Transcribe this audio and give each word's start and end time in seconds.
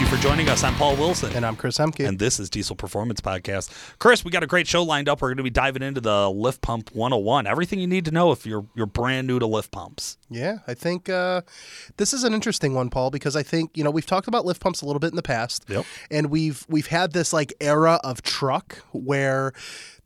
you 0.00 0.06
for 0.06 0.16
joining 0.22 0.48
us. 0.48 0.64
I'm 0.64 0.74
Paul 0.76 0.96
Wilson. 0.96 1.32
And 1.34 1.44
I'm 1.44 1.56
Chris 1.56 1.76
Hemke. 1.76 2.06
And 2.08 2.18
this 2.18 2.40
is 2.40 2.48
Diesel 2.48 2.74
Performance 2.74 3.20
Podcast. 3.20 3.70
Chris, 3.98 4.24
we 4.24 4.30
got 4.30 4.42
a 4.42 4.46
great 4.46 4.66
show 4.66 4.82
lined 4.82 5.08
up. 5.08 5.20
We're 5.20 5.28
going 5.28 5.36
to 5.38 5.42
be 5.42 5.50
diving 5.50 5.82
into 5.82 6.00
the 6.00 6.30
lift 6.30 6.62
pump 6.62 6.90
101. 6.94 7.46
Everything 7.46 7.80
you 7.80 7.86
need 7.86 8.06
to 8.06 8.10
know 8.10 8.32
if 8.32 8.46
you're 8.46 8.64
you're 8.74 8.86
brand 8.86 9.26
new 9.26 9.38
to 9.38 9.46
lift 9.46 9.70
pumps. 9.72 10.16
Yeah, 10.30 10.58
I 10.66 10.74
think 10.74 11.08
uh, 11.08 11.42
this 11.98 12.14
is 12.14 12.24
an 12.24 12.32
interesting 12.32 12.72
one, 12.74 12.88
Paul, 12.88 13.10
because 13.10 13.36
I 13.36 13.42
think 13.42 13.76
you 13.76 13.84
know 13.84 13.90
we've 13.90 14.06
talked 14.06 14.26
about 14.28 14.46
lift 14.46 14.60
pumps 14.62 14.80
a 14.80 14.86
little 14.86 15.00
bit 15.00 15.10
in 15.10 15.16
the 15.16 15.22
past, 15.22 15.64
Yep. 15.68 15.84
and 16.10 16.30
we've 16.30 16.64
we've 16.68 16.86
had 16.86 17.12
this 17.12 17.32
like 17.32 17.52
era 17.60 18.00
of 18.02 18.22
truck 18.22 18.78
where 18.92 19.52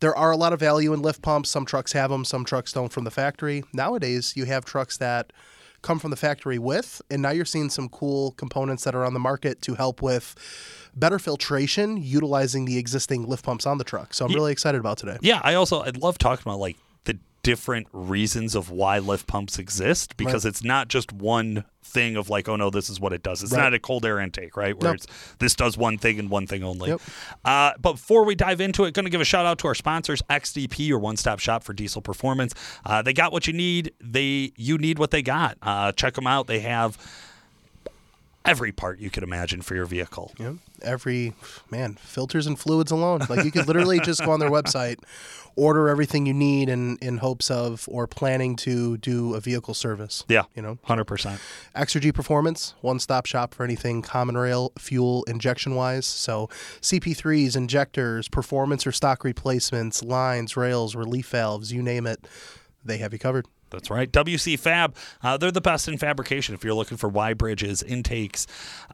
there 0.01 0.17
are 0.17 0.33
a 0.33 0.37
lot 0.37 0.53
of 0.53 0.59
value 0.61 0.93
in 0.93 1.03
lift 1.03 1.23
pumps. 1.23 1.51
Some 1.51 1.65
trucks 1.67 1.93
have 1.93 2.11
them, 2.11 2.25
some 2.25 2.45
trucks 2.45 2.73
don't 2.73 2.93
from 2.93 3.05
the 3.05 3.11
factory. 3.13 3.63
Nowadays, 3.73 4.33
you 4.35 4.45
have 4.47 4.65
trucks 4.65 4.97
that 4.97 5.33
come 5.85 5.99
from 6.01 6.11
the 6.11 6.17
factory 6.17 6.59
with, 6.59 7.01
and 7.11 7.23
now 7.23 7.31
you're 7.31 7.45
seeing 7.45 7.71
some 7.71 7.89
cool 7.89 8.33
components 8.33 8.83
that 8.85 8.95
are 8.95 9.05
on 9.05 9.15
the 9.15 9.21
market 9.21 9.63
to 9.63 9.75
help 9.75 10.03
with 10.03 10.35
better 10.97 11.19
filtration 11.19 11.97
utilizing 11.97 12.65
the 12.65 12.79
existing 12.79 13.27
lift 13.27 13.45
pumps 13.45 13.67
on 13.67 13.79
the 13.79 13.85
truck. 13.85 14.15
So 14.15 14.25
I'm 14.25 14.33
really 14.33 14.53
excited 14.53 14.79
about 14.81 14.99
today. 14.99 15.19
Yeah, 15.21 15.41
I 15.45 15.55
also 15.55 15.83
I 15.83 15.91
love 15.91 16.19
talking 16.19 16.43
about 16.43 16.59
like 16.59 16.77
different 17.45 17.87
reasons 17.93 18.57
of 18.57 18.71
why 18.71 18.99
lift 18.99 19.29
pumps 19.29 19.59
exist 19.61 20.17
because 20.17 20.45
it's 20.45 20.65
not 20.65 20.89
just 20.89 21.13
one 21.13 21.65
thing 21.85 22.17
of 22.17 22.29
like 22.31 22.49
oh 22.49 22.57
no 22.57 22.71
this 22.71 22.91
is 22.91 22.99
what 22.99 23.13
it 23.13 23.23
does. 23.23 23.43
It's 23.43 23.53
Right. 23.53 23.63
not 23.63 23.75
a 23.75 23.79
cold 23.79 24.05
air 24.05 24.19
intake, 24.19 24.57
right? 24.57 24.77
Where 24.77 24.93
Nope. 24.93 24.97
it's 25.05 25.07
this 25.39 25.55
does 25.55 25.77
one 25.79 25.99
thing 25.99 26.19
and 26.19 26.29
one 26.31 26.47
thing 26.49 26.65
only. 26.65 26.89
Yep. 26.91 27.01
Uh, 27.45 27.73
but 27.81 27.93
before 27.93 28.25
we 28.25 28.35
dive 28.35 28.61
into 28.61 28.85
it, 28.85 28.95
going 28.95 29.05
to 29.05 29.11
give 29.11 29.21
a 29.21 29.25
shout 29.25 29.47
out 29.47 29.59
to 29.59 29.69
our 29.69 29.75
sponsors, 29.75 30.23
XDP, 30.31 30.89
your 30.89 30.99
one-stop 30.99 31.39
shop 31.39 31.63
for 31.63 31.73
diesel 31.75 32.03
performance. 32.03 32.55
Uh, 32.85 33.03
they 33.03 33.13
got 33.13 33.31
what 33.33 33.47
you 33.47 33.53
need. 33.53 33.93
They 34.01 34.53
you 34.57 34.79
need 34.79 34.99
what 34.99 35.11
they 35.13 35.23
got. 35.23 35.57
Uh, 35.63 35.93
check 35.93 36.15
them 36.15 36.27
out. 36.27 36.47
They 36.49 36.61
have 36.61 36.97
every 38.45 38.73
part 38.73 38.99
you 38.99 39.11
could 39.11 39.23
imagine 39.23 39.63
for 39.63 39.75
your 39.75 39.87
vehicle. 39.87 40.33
Yeah. 40.39 40.55
Every 40.83 41.33
man, 41.71 41.95
filters 41.95 42.47
and 42.47 42.59
fluids 42.59 42.91
alone. 42.91 43.23
Like 43.29 43.45
you 43.45 43.51
could 43.51 43.67
literally 43.67 44.01
just 44.01 44.25
go 44.25 44.33
on 44.33 44.41
their 44.41 44.51
website, 44.51 44.99
order 45.57 45.89
everything 45.89 46.27
you 46.27 46.35
need 46.35 46.69
in 46.69 46.99
in 46.99 47.19
hopes 47.19 47.51
of 47.51 47.89
or 47.91 48.07
planning 48.07 48.57
to 48.57 48.99
do 48.99 49.35
a 49.35 49.41
vehicle 49.41 49.73
service. 49.75 50.25
Yeah, 50.29 50.45
You 50.55 50.63
know, 50.63 50.79
hundred 50.85 51.05
percent. 51.05 51.41
Exergy 51.75 52.13
Performance, 52.13 52.75
one 52.83 52.99
stop 52.99 53.27
shop 53.27 53.55
for 53.55 53.65
anything 53.65 54.03
common 54.03 54.37
rail 54.37 54.73
fuel 54.79 55.25
injection 55.25 55.75
wise. 55.75 56.07
So 56.07 56.49
CP3s, 56.81 57.57
injectors, 57.57 58.29
performance 58.29 58.87
or 58.87 58.93
stock 58.93 59.25
replacements, 59.25 60.03
lines, 60.03 60.57
rails, 60.57 60.95
relief 60.95 61.29
valves, 61.29 61.73
you 61.73 61.83
name 61.83 62.07
it, 62.07 62.27
they 62.85 62.99
have 62.99 63.13
you 63.13 63.19
covered. 63.19 63.47
That's 63.75 63.91
right. 63.91 64.11
WC 64.11 64.59
Fab, 64.59 64.95
uh, 65.23 65.37
they're 65.37 65.51
the 65.51 65.61
best 65.61 65.89
in 65.89 65.99
fabrication. 65.99 66.55
If 66.55 66.65
you're 66.65 66.75
looking 66.75 66.97
for 66.97 67.09
Y 67.09 67.35
bridges, 67.35 67.83
intakes, 67.83 68.47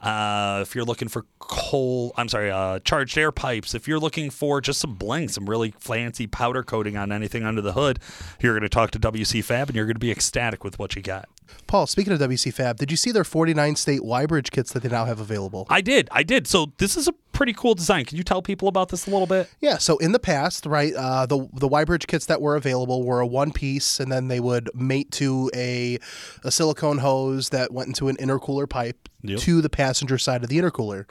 uh, 0.02 0.60
if 0.62 0.74
you're 0.74 0.84
looking 0.84 1.08
for 1.08 1.26
coal, 1.38 2.12
I'm 2.16 2.28
sorry, 2.28 2.50
uh, 2.50 2.80
charged 2.80 3.16
air 3.16 3.32
pipes, 3.32 3.74
if 3.74 3.86
you're 3.86 3.98
looking 3.98 4.30
for 4.30 4.60
just 4.60 4.80
some 4.80 4.94
bling, 4.94 5.28
some 5.28 5.48
really 5.48 5.74
fancy 5.78 6.26
powder 6.26 6.62
coating 6.62 6.96
on 6.96 7.12
anything 7.12 7.44
under 7.44 7.60
the 7.60 7.72
hood, 7.72 7.98
you're 8.40 8.54
going 8.54 8.62
to 8.62 8.68
talk 8.68 8.90
to 8.92 8.98
WC 8.98 9.44
Fab 9.44 9.68
and 9.68 9.76
you're 9.76 9.86
going 9.86 9.94
to 9.94 10.00
be 10.00 10.10
ecstatic 10.10 10.64
with 10.64 10.78
what 10.78 10.96
you 10.96 11.02
got. 11.02 11.28
Paul, 11.66 11.86
speaking 11.86 12.12
of 12.12 12.20
WC 12.20 12.52
Fab, 12.52 12.76
did 12.76 12.90
you 12.90 12.96
see 12.96 13.12
their 13.12 13.24
49 13.24 13.76
state 13.76 14.04
Y 14.04 14.26
bridge 14.26 14.50
kits 14.50 14.72
that 14.72 14.82
they 14.82 14.88
now 14.88 15.04
have 15.04 15.20
available? 15.20 15.66
I 15.68 15.80
did. 15.80 16.08
I 16.12 16.22
did. 16.22 16.46
So 16.46 16.72
this 16.78 16.96
is 16.96 17.08
a 17.08 17.12
pretty 17.40 17.54
cool 17.54 17.74
design. 17.74 18.04
Can 18.04 18.18
you 18.18 18.22
tell 18.22 18.42
people 18.42 18.68
about 18.68 18.90
this 18.90 19.06
a 19.06 19.10
little 19.10 19.26
bit? 19.26 19.48
Yeah, 19.60 19.78
so 19.78 19.96
in 19.96 20.12
the 20.12 20.18
past, 20.18 20.66
right, 20.66 20.92
uh, 20.94 21.24
the 21.24 21.48
the 21.54 21.66
Y 21.68 21.84
bridge 21.84 22.06
kits 22.06 22.26
that 22.26 22.42
were 22.42 22.54
available 22.54 23.02
were 23.02 23.20
a 23.20 23.26
one 23.26 23.50
piece, 23.50 23.98
and 23.98 24.12
then 24.12 24.28
they 24.28 24.40
would 24.40 24.68
mate 24.74 25.10
to 25.12 25.50
a 25.54 25.98
a 26.44 26.50
silicone 26.50 26.98
hose 26.98 27.48
that 27.48 27.72
went 27.72 27.86
into 27.88 28.08
an 28.08 28.16
intercooler 28.18 28.68
pipe 28.68 29.08
Yep. 29.22 29.38
to 29.40 29.60
the 29.60 29.68
passenger 29.68 30.16
side 30.16 30.42
of 30.42 30.48
the 30.48 30.56
intercooler. 30.58 31.04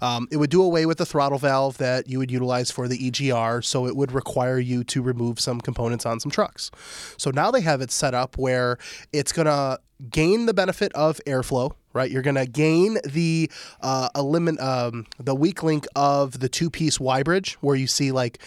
Um, 0.00 0.28
it 0.30 0.36
would 0.36 0.50
do 0.50 0.62
away 0.62 0.86
with 0.86 0.98
the 0.98 1.06
throttle 1.06 1.38
valve 1.38 1.78
that 1.78 2.08
you 2.08 2.18
would 2.20 2.30
utilize 2.30 2.70
for 2.70 2.86
the 2.86 2.96
EGR, 3.10 3.60
so 3.64 3.86
it 3.88 3.96
would 3.96 4.12
require 4.12 4.58
you 4.60 4.84
to 4.84 5.02
remove 5.02 5.40
some 5.40 5.60
components 5.60 6.06
on 6.06 6.20
some 6.20 6.30
trucks. 6.30 6.70
So 7.16 7.30
now 7.32 7.50
they 7.50 7.62
have 7.62 7.80
it 7.80 7.90
set 7.90 8.14
up 8.14 8.38
where 8.38 8.78
it's 9.12 9.32
gonna 9.32 9.78
gain 10.10 10.46
the 10.46 10.54
benefit 10.54 10.92
of 10.92 11.20
airflow. 11.26 11.72
Right, 11.96 12.10
you're 12.10 12.20
gonna 12.20 12.44
gain 12.44 12.98
the 13.06 13.50
uh, 13.80 14.10
elimin- 14.14 14.60
um, 14.60 15.06
the 15.18 15.34
weak 15.34 15.62
link 15.62 15.86
of 15.96 16.40
the 16.40 16.48
two 16.50 16.68
piece 16.68 17.00
Y 17.00 17.22
bridge, 17.22 17.54
where 17.62 17.74
you 17.74 17.86
see 17.86 18.12
like 18.12 18.38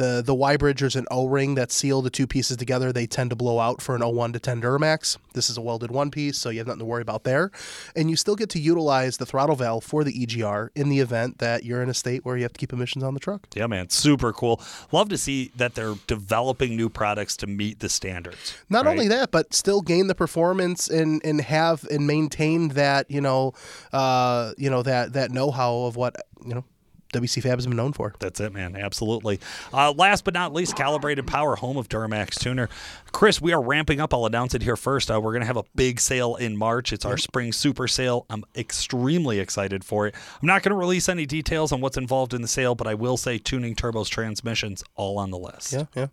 the 0.00 0.22
the 0.24 0.34
Y 0.34 0.56
bridge 0.56 0.80
there's 0.80 0.96
an 0.96 1.06
O 1.10 1.26
ring 1.26 1.56
that 1.56 1.70
seal 1.70 2.00
the 2.00 2.08
two 2.08 2.26
pieces 2.26 2.56
together. 2.56 2.90
They 2.90 3.06
tend 3.06 3.28
to 3.30 3.36
blow 3.36 3.58
out 3.58 3.82
for 3.82 3.94
an 3.94 4.00
01 4.00 4.32
to 4.32 4.40
10 4.40 4.62
Duramax. 4.62 5.18
This 5.34 5.50
is 5.50 5.58
a 5.58 5.60
welded 5.60 5.90
one 5.90 6.10
piece, 6.10 6.38
so 6.38 6.48
you 6.48 6.58
have 6.58 6.66
nothing 6.66 6.80
to 6.80 6.86
worry 6.86 7.02
about 7.02 7.24
there. 7.24 7.50
And 7.94 8.08
you 8.08 8.16
still 8.16 8.34
get 8.34 8.48
to 8.50 8.58
utilize 8.58 9.18
the 9.18 9.26
throttle 9.26 9.56
valve 9.56 9.84
for 9.84 10.02
the 10.02 10.12
EGR 10.12 10.70
in 10.74 10.88
the 10.88 11.00
event 11.00 11.38
that 11.38 11.64
you're 11.64 11.82
in 11.82 11.90
a 11.90 11.94
state 11.94 12.24
where 12.24 12.36
you 12.36 12.42
have 12.44 12.54
to 12.54 12.58
keep 12.58 12.72
emissions 12.72 13.04
on 13.04 13.12
the 13.12 13.20
truck. 13.20 13.46
Yeah, 13.54 13.66
man, 13.66 13.90
super 13.90 14.32
cool. 14.32 14.60
Love 14.90 15.10
to 15.10 15.18
see 15.18 15.52
that 15.56 15.74
they're 15.74 15.96
developing 16.06 16.76
new 16.76 16.88
products 16.88 17.36
to 17.38 17.46
meet 17.46 17.80
the 17.80 17.90
standards. 17.90 18.56
Not 18.70 18.86
right? 18.86 18.92
only 18.92 19.08
that, 19.08 19.30
but 19.30 19.52
still 19.52 19.82
gain 19.82 20.06
the 20.06 20.14
performance 20.14 20.88
and 20.88 21.20
and 21.24 21.42
have 21.42 21.84
and 21.90 22.06
maintain 22.06 22.68
that 22.68 23.10
you 23.10 23.20
know, 23.20 23.52
uh, 23.92 24.52
you 24.56 24.70
know 24.70 24.82
that 24.82 25.12
that 25.12 25.30
know 25.30 25.50
how 25.50 25.80
of 25.80 25.96
what 25.96 26.16
you 26.42 26.54
know 26.54 26.64
WC 27.12 27.42
Fab 27.42 27.58
has 27.58 27.66
been 27.66 27.76
known 27.76 27.92
for. 27.92 28.14
That's 28.18 28.40
it, 28.40 28.52
man. 28.52 28.76
Absolutely. 28.76 29.40
Uh, 29.72 29.92
last 29.92 30.24
but 30.24 30.34
not 30.34 30.52
least, 30.52 30.76
Calibrated 30.76 31.26
Power, 31.26 31.56
home 31.56 31.76
of 31.76 31.88
Duramax 31.88 32.38
Tuner. 32.38 32.68
Chris, 33.12 33.40
we 33.40 33.52
are 33.52 33.62
ramping 33.62 34.00
up. 34.00 34.14
I'll 34.14 34.26
announce 34.26 34.54
it 34.54 34.62
here 34.62 34.76
first. 34.76 35.10
Uh, 35.10 35.20
we're 35.20 35.32
going 35.32 35.40
to 35.42 35.46
have 35.46 35.56
a 35.56 35.64
big 35.74 36.00
sale 36.00 36.36
in 36.36 36.56
March. 36.56 36.92
It's 36.92 37.04
our 37.04 37.16
spring 37.16 37.52
super 37.52 37.88
sale. 37.88 38.26
I'm 38.30 38.44
extremely 38.56 39.40
excited 39.40 39.84
for 39.84 40.06
it. 40.06 40.14
I'm 40.40 40.46
not 40.46 40.62
going 40.62 40.70
to 40.70 40.76
release 40.76 41.08
any 41.08 41.26
details 41.26 41.72
on 41.72 41.80
what's 41.80 41.96
involved 41.96 42.34
in 42.34 42.42
the 42.42 42.48
sale, 42.48 42.74
but 42.74 42.86
I 42.86 42.94
will 42.94 43.16
say 43.16 43.38
tuning 43.38 43.74
turbos, 43.74 44.08
transmissions, 44.08 44.84
all 44.94 45.18
on 45.18 45.30
the 45.30 45.38
list. 45.38 45.72
Yeah, 45.72 45.84
yeah. 45.94 46.06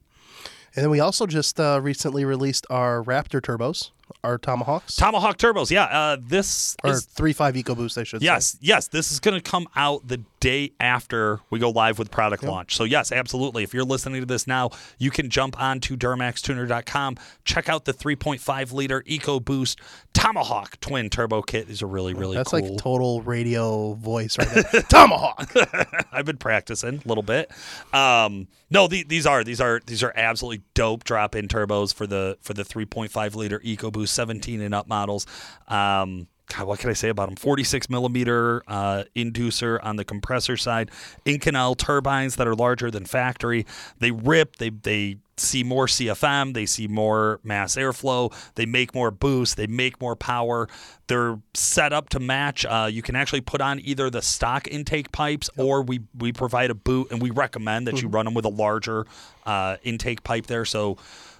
And 0.77 0.83
then 0.83 0.91
we 0.91 0.99
also 0.99 1.25
just 1.25 1.59
uh, 1.59 1.79
recently 1.81 2.23
released 2.23 2.67
our 2.69 3.03
Raptor 3.03 3.41
turbos, 3.41 3.89
our 4.23 4.37
Tomahawks, 4.37 4.95
Tomahawk 4.95 5.39
turbos. 5.39 5.71
Yeah. 5.71 5.85
Uh, 5.85 6.17
this 6.21 6.75
or 6.83 6.91
is 6.91 7.05
three 7.05 7.33
five 7.33 7.55
EcoBoost, 7.55 7.97
I 7.97 8.03
should 8.03 8.21
say. 8.21 8.25
Yes, 8.25 8.57
yes. 8.61 8.87
This 8.87 9.11
is 9.11 9.19
going 9.19 9.41
to 9.41 9.41
come 9.41 9.67
out 9.75 10.07
the 10.07 10.21
day 10.39 10.71
after 10.79 11.39
we 11.49 11.59
go 11.59 11.69
live 11.69 11.99
with 11.99 12.11
product 12.11 12.43
launch. 12.43 12.75
So, 12.75 12.83
yes, 12.83 13.11
absolutely. 13.11 13.63
If 13.63 13.73
you're 13.73 13.83
listening 13.83 14.21
to 14.21 14.25
this 14.25 14.47
now, 14.47 14.71
you 14.97 15.11
can 15.11 15.29
jump 15.29 15.59
on 15.59 15.79
to 15.81 15.97
DuramaxTuner.com, 15.97 17.17
check 17.43 17.69
out 17.69 17.85
the 17.85 17.93
3.5 17.93 18.73
liter 18.73 19.01
EcoBoost 19.03 19.77
Tomahawk 20.13 20.79
twin 20.79 21.09
turbo 21.09 21.41
kit. 21.41 21.67
These 21.67 21.81
are 21.81 21.87
really, 21.87 22.13
really 22.13 22.37
That's 22.37 22.51
cool. 22.51 22.61
like 22.61 22.77
total 22.77 23.21
radio 23.21 23.93
voice 23.93 24.37
right 24.37 24.65
there. 24.71 24.81
Tomahawk. 24.89 25.51
I've 26.11 26.25
been 26.25 26.37
practicing 26.37 27.01
a 27.03 27.07
little 27.07 27.23
bit. 27.23 27.51
Um, 27.93 28.47
no, 28.69 28.87
the, 28.87 29.03
these 29.03 29.25
are 29.25 29.43
these 29.43 29.61
are 29.61 29.81
these 29.85 30.03
are 30.03 30.13
absolutely 30.15 30.63
dope 30.73 31.03
drop-in 31.03 31.47
turbos 31.47 31.93
for 31.93 32.07
the 32.07 32.37
for 32.41 32.53
the 32.53 32.63
3.5 32.63 33.35
liter 33.35 33.59
EcoBoost 33.59 34.09
17 34.09 34.61
and 34.61 34.73
up 34.73 34.87
models. 34.87 35.25
Um, 35.67 36.27
God, 36.55 36.67
what 36.67 36.79
can 36.79 36.89
I 36.89 36.93
say 36.93 37.09
about 37.09 37.27
them? 37.27 37.35
46 37.35 37.89
millimeter 37.89 38.63
uh, 38.67 39.03
inducer 39.15 39.79
on 39.83 39.97
the 39.97 40.05
compressor 40.05 40.55
side, 40.55 40.91
Inconel 41.25 41.77
turbines 41.77 42.37
that 42.37 42.47
are 42.47 42.55
larger 42.55 42.89
than 42.89 43.05
factory. 43.05 43.65
They 43.99 44.11
rip. 44.11 44.55
They 44.55 44.69
they 44.69 45.17
see 45.35 45.63
more 45.63 45.87
CFM. 45.87 46.53
They 46.53 46.65
see 46.65 46.87
more 46.87 47.39
mass 47.43 47.75
airflow. 47.75 48.33
They 48.55 48.65
make 48.65 48.95
more 48.95 49.11
boost. 49.11 49.57
They 49.57 49.67
make 49.67 49.99
more 49.99 50.15
power. 50.15 50.67
They're 51.07 51.39
set 51.53 51.93
up 51.93 52.09
to 52.09 52.19
match. 52.19 52.65
Uh, 52.65 52.89
you 52.91 53.01
can 53.01 53.15
actually 53.15 53.41
put 53.41 53.61
on 53.61 53.79
either 53.83 54.09
the 54.09 54.21
stock 54.21 54.67
intake 54.67 55.11
pipes 55.11 55.49
or 55.57 55.81
we 55.81 56.01
we 56.17 56.31
provide 56.31 56.71
a 56.71 56.75
boot 56.75 57.11
and 57.11 57.21
we 57.21 57.29
recommend 57.29 57.87
that 57.87 58.01
you 58.01 58.07
run 58.07 58.25
them 58.25 58.33
with 58.33 58.45
a 58.45 58.49
larger 58.49 59.05
uh, 59.45 59.77
intake 59.83 60.23
pipe 60.23 60.47
there. 60.47 60.65
So. 60.65 60.97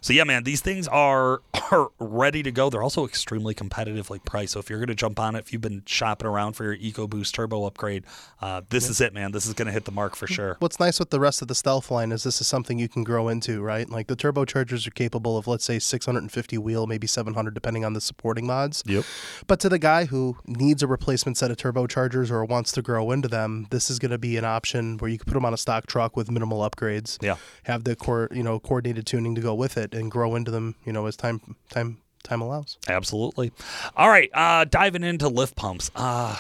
So 0.08 0.14
yeah, 0.14 0.24
man, 0.24 0.46
these 0.46 0.62
things 0.62 0.88
are 0.88 1.42
are 1.72 1.92
ready 2.00 2.42
to 2.42 2.50
go. 2.50 2.70
They're 2.70 2.82
also 2.82 3.04
extremely 3.04 3.54
competitively 3.54 4.24
priced. 4.24 4.54
So 4.54 4.60
if 4.60 4.70
you're 4.70 4.80
going 4.80 4.88
to 4.88 4.96
jump 4.96 5.20
on 5.20 5.36
it, 5.36 5.40
if 5.40 5.52
you've 5.52 5.62
been 5.62 5.84
shopping 5.86 6.30
around 6.30 6.54
for 6.54 6.64
your 6.64 6.78
EcoBoost 6.78 7.34
turbo 7.34 7.66
upgrade, 7.66 8.06
uh, 8.42 8.62
this 8.70 8.90
is 8.90 9.02
it, 9.02 9.14
man. 9.14 9.34
This 9.34 9.46
is 9.46 9.54
going 9.54 9.66
to 9.66 9.74
hit 9.74 9.84
the 9.84 9.92
mark 9.92 10.16
for 10.16 10.26
sure. 10.26 10.56
What's 10.60 10.80
nice 10.80 10.98
with 10.98 11.10
the 11.10 11.20
rest 11.20 11.42
of 11.42 11.50
the 11.50 11.56
Stealth 11.56 11.92
line 11.92 12.14
is 12.14 12.24
this 12.24 12.40
is 12.40 12.48
something 12.48 12.80
you 12.80 12.88
can 12.88 13.04
grow 13.04 13.28
into, 13.28 13.62
right? 13.62 13.90
Like 13.90 14.08
the 14.08 14.16
turbochargers 14.16 14.88
are 14.88 14.92
capable 14.92 15.38
of, 15.38 15.46
let's 15.46 15.66
say, 15.66 15.78
650 15.78 16.58
wheel, 16.58 16.88
maybe 16.88 17.06
700, 17.06 17.54
depending 17.54 17.84
on 17.84 17.92
the 17.92 18.00
supporting 18.00 18.48
mods. 18.48 18.84
Yep. 18.86 19.04
But 19.48 19.60
to 19.60 19.68
the 19.68 19.80
guy 19.80 20.06
who 20.06 20.38
needs 20.46 20.84
a 20.84 20.88
replacement 20.88 21.38
set 21.38 21.52
of 21.52 21.58
turbochargers 21.58 22.32
or 22.32 22.46
wants 22.46 22.72
to 22.72 22.82
grow 22.82 23.12
into 23.12 23.28
them, 23.28 23.68
this 23.72 23.90
is 23.90 24.00
going 24.00 24.12
to 24.12 24.18
be 24.18 24.38
an 24.38 24.46
option 24.46 24.98
where 25.00 25.12
you 25.12 25.18
can 25.18 25.26
put 25.26 25.34
them 25.34 25.44
on 25.44 25.54
a 25.54 25.58
stock 25.58 25.86
truck 25.86 26.16
with 26.16 26.32
minimal 26.32 26.60
upgrades. 26.60 27.22
Yeah. 27.22 27.36
Have 27.64 27.84
the 27.84 27.98
core, 27.98 28.30
you 28.32 28.44
know, 28.44 28.58
coordinated 28.58 29.06
tuning 29.06 29.36
to 29.36 29.42
go 29.42 29.54
with 29.54 29.78
it 29.78 29.97
and 29.98 30.10
grow 30.12 30.36
into 30.36 30.52
them, 30.52 30.76
you 30.86 30.94
know, 30.94 31.06
as 31.08 31.16
time 31.18 31.56
time 31.70 31.98
time 32.24 32.42
allows. 32.42 32.78
Absolutely. 32.88 33.52
All 33.96 34.10
right, 34.10 34.30
uh, 34.34 34.66
diving 34.66 35.04
into 35.04 35.28
lift 35.28 35.56
pumps. 35.56 35.92
Uh, 35.96 36.36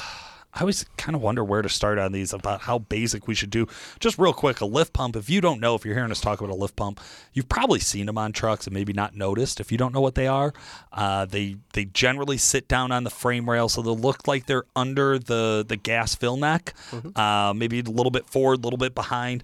I 0.53 0.61
always 0.61 0.85
kind 0.97 1.15
of 1.15 1.21
wonder 1.21 1.43
where 1.43 1.61
to 1.61 1.69
start 1.69 1.99
on 1.99 2.13
these 2.13 2.33
about 2.33 2.61
how 2.61 2.79
basic 2.79 3.27
we 3.27 3.35
should 3.35 3.51
do. 3.51 3.67
Just 3.99 4.17
real 4.17 4.33
quick, 4.33 4.59
a 4.59 4.65
lift 4.65 4.91
pump. 4.91 5.15
If 5.15 5.29
you 5.29 5.39
don't 5.39 5.59
know, 5.61 5.75
if 5.75 5.85
you're 5.85 5.93
hearing 5.93 6.09
us 6.09 6.19
talk 6.19 6.39
about 6.41 6.51
a 6.51 6.55
lift 6.57 6.75
pump, 6.75 6.99
you've 7.31 7.47
probably 7.47 7.79
seen 7.79 8.07
them 8.07 8.17
on 8.17 8.31
trucks 8.31 8.65
and 8.65 8.73
maybe 8.73 8.91
not 8.91 9.15
noticed. 9.15 9.59
If 9.59 9.71
you 9.71 9.77
don't 9.77 9.93
know 9.93 10.01
what 10.01 10.15
they 10.15 10.25
are, 10.25 10.53
uh, 10.91 11.25
they 11.25 11.57
they 11.73 11.85
generally 11.85 12.37
sit 12.39 12.67
down 12.67 12.91
on 12.91 13.03
the 13.03 13.11
frame 13.11 13.47
rail, 13.47 13.69
so 13.69 13.83
they 13.83 13.91
look 13.91 14.27
like 14.27 14.47
they're 14.47 14.65
under 14.75 15.19
the 15.19 15.63
the 15.67 15.75
gas 15.77 16.15
fill 16.15 16.37
neck, 16.37 16.73
Mm-hmm. 16.89 17.15
uh, 17.19 17.53
maybe 17.53 17.79
a 17.81 17.83
little 17.83 18.11
bit 18.11 18.25
forward, 18.25 18.57
a 18.59 18.61
little 18.61 18.77
bit 18.79 18.95
behind. 18.95 19.43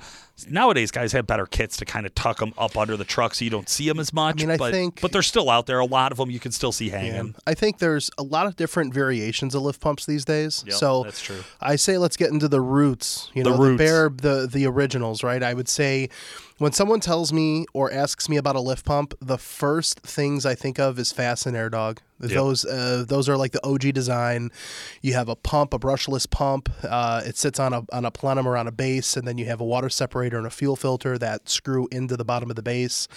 Nowadays, 0.50 0.90
guys 0.90 1.12
have 1.12 1.28
better 1.28 1.46
kits 1.46 1.78
to 1.78 1.86
kind 1.86 2.06
of 2.08 2.16
tuck 2.16 2.40
them 2.40 2.54
up 2.58 2.76
under 2.76 2.98
the 2.98 3.04
truck 3.04 3.36
so 3.36 3.46
you 3.46 3.52
don't 3.52 3.70
see 3.70 3.88
them 3.88 4.00
as 4.00 4.12
much. 4.12 4.38
mean, 4.38 4.50
I 4.50 4.58
but, 4.58 4.72
think- 4.72 5.00
but 5.00 5.12
they're 5.12 5.22
still 5.22 5.50
out 5.50 5.68
there. 5.68 5.80
A 5.80 5.86
lot 5.86 6.12
of 6.12 6.18
them 6.18 6.32
you 6.32 6.40
can 6.40 6.52
still 6.52 6.72
see 6.72 6.90
hanging. 6.90 7.36
I 7.46 7.54
think 7.54 7.78
there's 7.78 8.10
a 8.18 8.24
lot 8.24 8.48
of 8.48 8.56
different 8.56 8.94
variations 8.96 9.54
of 9.54 9.62
lift 9.62 9.80
pumps 9.80 10.06
these 10.08 10.26
days. 10.26 10.64
Yep, 10.66 10.76
so 10.76 11.04
that's 11.04 11.22
true. 11.22 11.42
I 11.62 11.76
say 11.76 11.98
let's 12.00 12.18
get 12.18 12.32
into 12.32 12.48
the 12.48 12.62
roots. 12.62 13.30
You 13.36 13.44
The 13.44 13.52
know, 13.52 13.58
roots. 13.58 13.78
bare 13.78 14.10
the 14.10 14.48
the 14.52 14.66
originals, 14.66 15.24
right? 15.24 15.42
I 15.44 15.54
would 15.54 15.70
say 15.70 16.10
when 16.58 16.72
someone 16.72 17.00
tells 17.00 17.32
me 17.32 17.66
or 17.74 17.92
asks 17.92 18.28
me 18.28 18.38
about 18.38 18.56
a 18.56 18.60
lift 18.62 18.86
pump, 18.86 19.14
the 19.22 19.38
first 19.38 20.00
things 20.02 20.46
I 20.48 20.56
think 20.56 20.80
of 20.80 20.98
is 20.98 21.12
FASS 21.12 21.46
and 21.46 21.56
AirDog. 21.56 22.00
Those 22.20 22.66
uh, 22.66 23.06
those 23.08 23.28
are 23.28 23.36
like 23.36 23.52
the 23.52 23.66
OG 23.66 23.94
design. 23.94 24.52
You 25.02 25.14
have 25.14 25.30
a 25.30 25.36
pump, 25.36 25.74
a 25.74 25.80
brushless 25.80 26.30
pump. 26.30 26.70
Uh, 26.84 27.22
it 27.26 27.38
sits 27.38 27.60
on 27.60 27.74
a 27.74 27.84
on 27.92 28.06
a 28.06 28.12
plenum 28.12 28.48
or 28.48 28.56
on 28.56 28.68
a 28.68 28.72
base, 28.72 29.18
and 29.18 29.28
then 29.28 29.38
you 29.38 29.46
have 29.46 29.60
a 29.60 29.66
water 29.66 29.90
separator 29.90 30.38
and 30.38 30.48
a 30.48 30.50
fuel 30.50 30.76
filter 30.76 31.18
that 31.18 31.50
screw 31.50 31.88
into 31.92 32.16
the 32.16 32.24
bottom 32.24 32.50
of 32.50 32.56
the 32.56 32.62
base, 32.62 33.08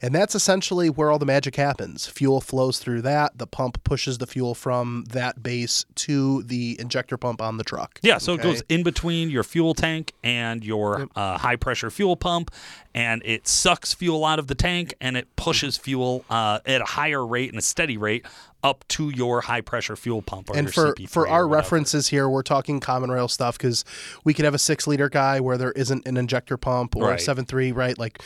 and 0.00 0.14
that's 0.14 0.34
essentially 0.34 0.88
where 0.90 1.10
all 1.10 1.18
the 1.18 1.26
magic 1.26 1.56
happens. 1.56 2.06
Fuel 2.06 2.40
flows 2.40 2.78
through 2.78 3.02
that. 3.02 3.38
The 3.38 3.46
pump 3.46 3.82
pushes 3.84 4.18
the 4.18 4.26
fuel 4.26 4.54
from 4.54 5.04
that 5.10 5.42
base 5.42 5.84
to 5.96 6.42
the 6.44 6.76
injector 6.78 7.16
pump 7.16 7.42
on 7.42 7.56
the 7.56 7.64
truck. 7.64 7.98
Yeah, 8.02 8.18
so 8.18 8.34
it 8.34 8.42
goes 8.42 8.62
in 8.68 8.82
between 8.82 9.30
your 9.30 9.42
fuel 9.42 9.74
tank 9.74 10.12
and 10.22 10.64
your 10.64 11.08
uh, 11.16 11.38
high 11.38 11.56
pressure 11.56 11.90
fuel 11.90 12.16
pump, 12.16 12.50
and 12.94 13.22
it 13.24 13.48
sucks 13.48 13.94
fuel 13.94 14.24
out 14.24 14.38
of 14.38 14.46
the 14.48 14.54
tank 14.54 14.94
and 15.00 15.16
it 15.16 15.34
pushes 15.36 15.76
fuel 15.76 16.24
uh, 16.30 16.60
at 16.66 16.80
a 16.80 16.84
higher 16.84 17.24
rate 17.26 17.50
and 17.50 17.58
a 17.58 17.62
steady 17.62 17.96
rate 17.96 18.24
up 18.64 18.84
to 18.86 19.10
your 19.10 19.40
high 19.40 19.60
pressure 19.60 19.96
fuel 19.96 20.22
pump. 20.22 20.50
Or 20.50 20.56
and 20.56 20.66
your 20.66 20.72
for 20.72 20.94
CP3 20.94 21.08
for 21.08 21.26
our 21.28 21.48
references 21.48 22.08
here, 22.08 22.28
we're 22.28 22.42
talking 22.42 22.78
common 22.80 23.10
rail 23.10 23.26
stuff 23.28 23.58
because 23.58 23.84
we 24.24 24.34
could 24.34 24.44
have 24.44 24.54
a 24.54 24.58
six 24.58 24.86
liter 24.86 25.08
guy 25.08 25.40
where 25.40 25.58
there 25.58 25.72
isn't 25.72 26.06
an 26.06 26.16
injector 26.16 26.56
pump 26.56 26.94
or 26.94 27.04
a 27.04 27.10
Right. 27.12 27.20
seven 27.20 27.44
three, 27.44 27.72
right? 27.72 27.98
Like 27.98 28.22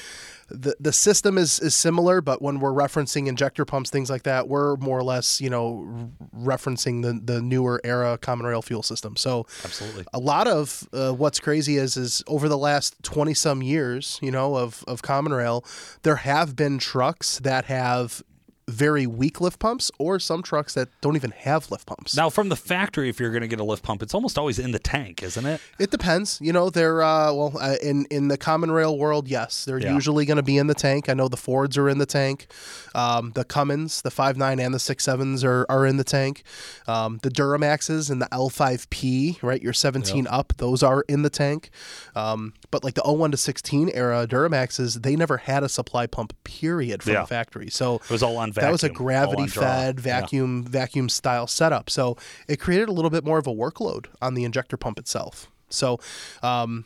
the 0.48 0.76
the 0.78 0.92
system 0.92 1.38
is 1.38 1.60
is 1.60 1.74
similar, 1.74 2.20
but 2.20 2.40
when 2.40 2.60
we're 2.60 2.72
referencing 2.72 3.26
injector 3.26 3.64
pumps, 3.64 3.90
things 3.90 4.10
like 4.10 4.22
that, 4.24 4.48
we're 4.48 4.76
more 4.76 4.98
or 4.98 5.02
less 5.02 5.40
you 5.40 5.50
know 5.50 6.10
r- 6.34 6.56
referencing 6.56 7.02
the 7.02 7.20
the 7.22 7.42
newer 7.42 7.80
era 7.84 8.18
common 8.18 8.46
rail 8.46 8.62
fuel 8.62 8.82
system. 8.82 9.16
So 9.16 9.46
absolutely. 9.64 10.04
a 10.12 10.18
lot 10.18 10.46
of 10.46 10.88
uh, 10.92 11.12
what's 11.12 11.40
crazy 11.40 11.76
is 11.76 11.96
is 11.96 12.22
over 12.26 12.48
the 12.48 12.58
last 12.58 13.02
20 13.02 13.34
some 13.34 13.62
years 13.62 14.18
you 14.22 14.30
know 14.30 14.56
of, 14.56 14.84
of 14.86 15.02
common 15.02 15.32
rail 15.32 15.64
there 16.02 16.16
have 16.16 16.56
been 16.56 16.78
trucks 16.78 17.38
that 17.40 17.66
have 17.66 18.22
very 18.68 19.06
weak 19.06 19.40
lift 19.40 19.60
pumps 19.60 19.90
or 19.98 20.18
some 20.18 20.42
trucks 20.42 20.74
that 20.74 20.88
don't 21.00 21.14
even 21.14 21.30
have 21.30 21.70
lift 21.70 21.86
pumps. 21.86 22.16
Now, 22.16 22.28
from 22.30 22.48
the 22.48 22.56
factory, 22.56 23.08
if 23.08 23.20
you're 23.20 23.30
going 23.30 23.42
to 23.42 23.48
get 23.48 23.60
a 23.60 23.64
lift 23.64 23.84
pump, 23.84 24.02
it's 24.02 24.12
almost 24.12 24.36
always 24.36 24.58
in 24.58 24.72
the 24.72 24.78
tank, 24.80 25.22
isn't 25.22 25.46
it? 25.46 25.60
it 25.78 25.90
depends. 25.92 26.38
You 26.42 26.52
know 26.52 26.68
they're 26.70 27.00
uh, 27.02 27.32
well 27.32 27.52
uh, 27.60 27.76
in 27.82 28.06
in 28.10 28.28
the 28.28 28.36
common 28.36 28.70
rail 28.72 28.98
world 28.98 29.28
yes 29.28 29.64
they're 29.64 29.78
Yeah. 29.80 29.94
usually 29.94 30.24
going 30.24 30.36
to 30.38 30.42
be 30.42 30.58
in 30.58 30.66
the 30.66 30.74
tank. 30.74 31.08
I 31.08 31.14
know 31.14 31.28
the 31.28 31.36
fords 31.36 31.78
are 31.78 31.88
in 31.88 31.98
the 31.98 32.06
tank. 32.06 32.48
Um, 32.94 33.32
the 33.34 33.44
cummins 33.44 34.02
the 34.02 34.10
5.9 34.10 34.60
and 34.64 34.74
the 34.74 34.78
6.7s 34.78 35.44
are, 35.44 35.64
are 35.68 35.86
in 35.86 35.96
the 35.96 36.04
tank. 36.04 36.42
Um, 36.88 37.20
the 37.22 37.30
duramaxes 37.30 38.10
and 38.10 38.20
the 38.20 38.26
l5p 38.26 39.42
right 39.42 39.62
your 39.62 39.72
17 39.72 40.26
up 40.26 40.52
those 40.56 40.82
are 40.82 41.02
in 41.08 41.22
the 41.22 41.30
tank. 41.30 41.70
Um, 42.14 42.54
but 42.70 42.82
like 42.84 42.94
the 42.94 43.02
01 43.02 43.30
to 43.30 43.36
16 43.36 43.90
era 43.94 44.26
duramaxes 44.28 45.02
they 45.02 45.14
never 45.16 45.36
had 45.38 45.62
a 45.62 45.68
supply 45.68 46.06
pump 46.06 46.32
period 46.44 47.02
from 47.02 47.12
Yeah. 47.12 47.20
the 47.22 47.26
factory. 47.28 47.70
So 47.70 47.96
It 47.96 48.10
was 48.10 48.22
all 48.22 48.38
on 48.38 48.52
vacuum. 48.56 48.66
that 48.68 48.72
was 48.72 48.82
a 48.84 48.88
gravity 48.90 49.46
fed 49.46 49.96
Yeah. 49.98 50.02
vacuum 50.20 50.64
vacuum 50.64 51.08
style 51.08 51.46
setup 51.46 51.88
so 51.88 52.16
it 52.48 52.56
created 52.58 52.88
a 52.88 52.92
little 52.92 53.10
bit 53.10 53.24
more 53.24 53.38
of 53.38 53.46
a 53.46 53.52
workload 53.54 54.06
on 54.20 54.34
the 54.34 54.44
injector 54.44 54.76
pump 54.76 54.98
itself 54.98 55.48
so 55.68 55.98
um, 56.42 56.84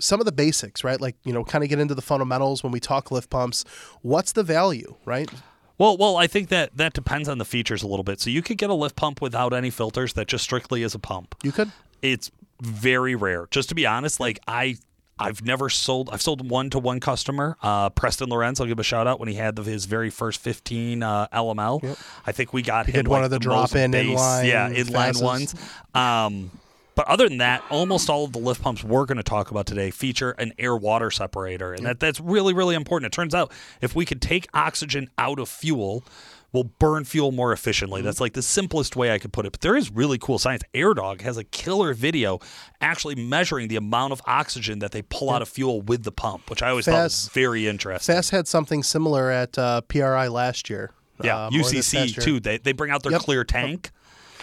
some 0.00 0.20
of 0.20 0.26
the 0.26 0.32
basics 0.32 0.82
right 0.84 1.00
like 1.00 1.16
you 1.24 1.32
know 1.32 1.44
kind 1.44 1.62
of 1.64 1.70
get 1.70 1.78
into 1.78 1.94
the 1.94 2.02
fundamentals 2.02 2.62
when 2.62 2.72
we 2.72 2.80
talk 2.80 3.10
lift 3.10 3.30
pumps 3.30 3.64
what's 4.02 4.32
the 4.32 4.42
value 4.42 4.94
right 5.04 5.30
Well, 5.78 5.96
well, 5.96 6.16
I 6.16 6.26
think 6.26 6.48
that 6.48 6.76
that 6.76 6.92
depends 6.92 7.28
on 7.28 7.38
the 7.38 7.44
features 7.44 7.84
a 7.84 7.86
little 7.86 8.02
bit. 8.02 8.20
So 8.20 8.30
you 8.30 8.42
could 8.42 8.58
get 8.58 8.68
a 8.68 8.74
lift 8.74 8.96
pump 8.96 9.20
without 9.22 9.52
any 9.54 9.70
filters 9.70 10.14
that 10.14 10.26
just 10.26 10.42
strictly 10.42 10.82
is 10.82 10.92
a 10.92 10.98
pump. 10.98 11.36
you 11.44 11.52
could 11.52 11.70
it's 12.02 12.32
very 12.60 13.14
rare. 13.14 13.46
Just 13.52 13.68
to 13.68 13.76
be 13.76 13.86
honest, 13.86 14.18
like 14.18 14.40
I 14.48 14.76
I've 15.18 15.44
never 15.44 15.68
sold 15.68 16.10
I've 16.12 16.22
sold 16.22 16.48
one 16.48 16.70
to 16.70 16.78
one 16.78 17.00
customer, 17.00 17.56
uh, 17.62 17.90
Preston 17.90 18.28
Lorenz, 18.28 18.60
I'll 18.60 18.66
give 18.66 18.78
a 18.78 18.84
shout 18.84 19.06
out 19.06 19.18
when 19.20 19.28
he 19.28 19.34
had 19.34 19.56
the, 19.56 19.62
his 19.62 19.84
very 19.84 20.10
first 20.10 20.40
15 20.40 21.02
uh, 21.02 21.28
LML. 21.28 21.98
I 22.26 22.32
think 22.32 22.52
we 22.52 22.62
got 22.62 22.86
him 22.86 22.94
did 22.94 23.08
one 23.08 23.24
of 23.24 23.30
the 23.30 23.36
most 23.36 23.42
drop-in 23.42 23.90
base- 23.90 24.18
inline 24.18 24.48
yeah, 24.48 24.70
inline 24.70 25.22
ones. 25.22 25.54
Um 25.94 26.50
but 26.98 27.06
other 27.06 27.28
than 27.28 27.38
that, 27.38 27.62
almost 27.70 28.10
all 28.10 28.24
of 28.24 28.32
the 28.32 28.40
lift 28.40 28.60
pumps 28.60 28.82
we're 28.82 29.04
going 29.06 29.18
to 29.18 29.22
talk 29.22 29.52
about 29.52 29.66
today 29.66 29.92
feature 29.92 30.32
an 30.32 30.52
air 30.58 30.76
water 30.76 31.12
separator. 31.12 31.72
And 31.72 31.86
that, 31.86 32.00
that's 32.00 32.18
really, 32.18 32.52
really 32.52 32.74
important. 32.74 33.12
It 33.12 33.14
turns 33.14 33.36
out 33.36 33.52
if 33.80 33.94
we 33.94 34.04
could 34.04 34.20
take 34.20 34.48
oxygen 34.52 35.08
out 35.16 35.38
of 35.38 35.48
fuel, 35.48 36.02
we'll 36.52 36.64
burn 36.64 37.04
fuel 37.04 37.30
more 37.32 37.52
efficiently. 37.52 38.00
That's 38.02 38.20
like 38.20 38.32
the 38.32 38.42
simplest 38.42 38.96
way 38.96 39.12
I 39.12 39.18
could 39.18 39.32
put 39.32 39.46
it. 39.46 39.52
But 39.52 39.60
there 39.60 39.76
is 39.76 39.90
really 39.90 40.18
cool 40.18 40.38
science. 40.38 40.62
AirDog 40.74 41.20
has 41.20 41.36
a 41.36 41.44
killer 41.44 41.92
video 41.94 42.38
actually 42.80 43.14
measuring 43.14 43.68
the 43.68 43.76
amount 43.76 44.12
of 44.12 44.22
oxygen 44.26 44.78
that 44.78 44.92
they 44.92 45.02
pull 45.02 45.30
out 45.30 45.42
of 45.42 45.48
fuel 45.48 45.82
with 45.82 46.04
the 46.04 46.12
pump, 46.12 46.48
which 46.50 46.62
I 46.62 46.70
always 46.70 46.86
thought 46.86 47.02
was 47.04 47.28
very 47.32 47.66
interesting. 47.68 48.14
FASS 48.14 48.30
had 48.30 48.48
something 48.48 48.82
similar 48.82 49.30
at 49.30 49.58
uh, 49.58 49.82
pri 49.82 50.28
last 50.28 50.70
year 50.70 50.90
Yeah, 51.22 51.46
um, 51.46 51.52
UCC 51.52 52.20
too. 52.20 52.40
They 52.40 52.58
they 52.58 52.72
bring 52.72 52.90
out 52.90 53.02
their 53.02 53.12
Yep. 53.12 53.20
clear 53.22 53.44
tank. 53.44 53.90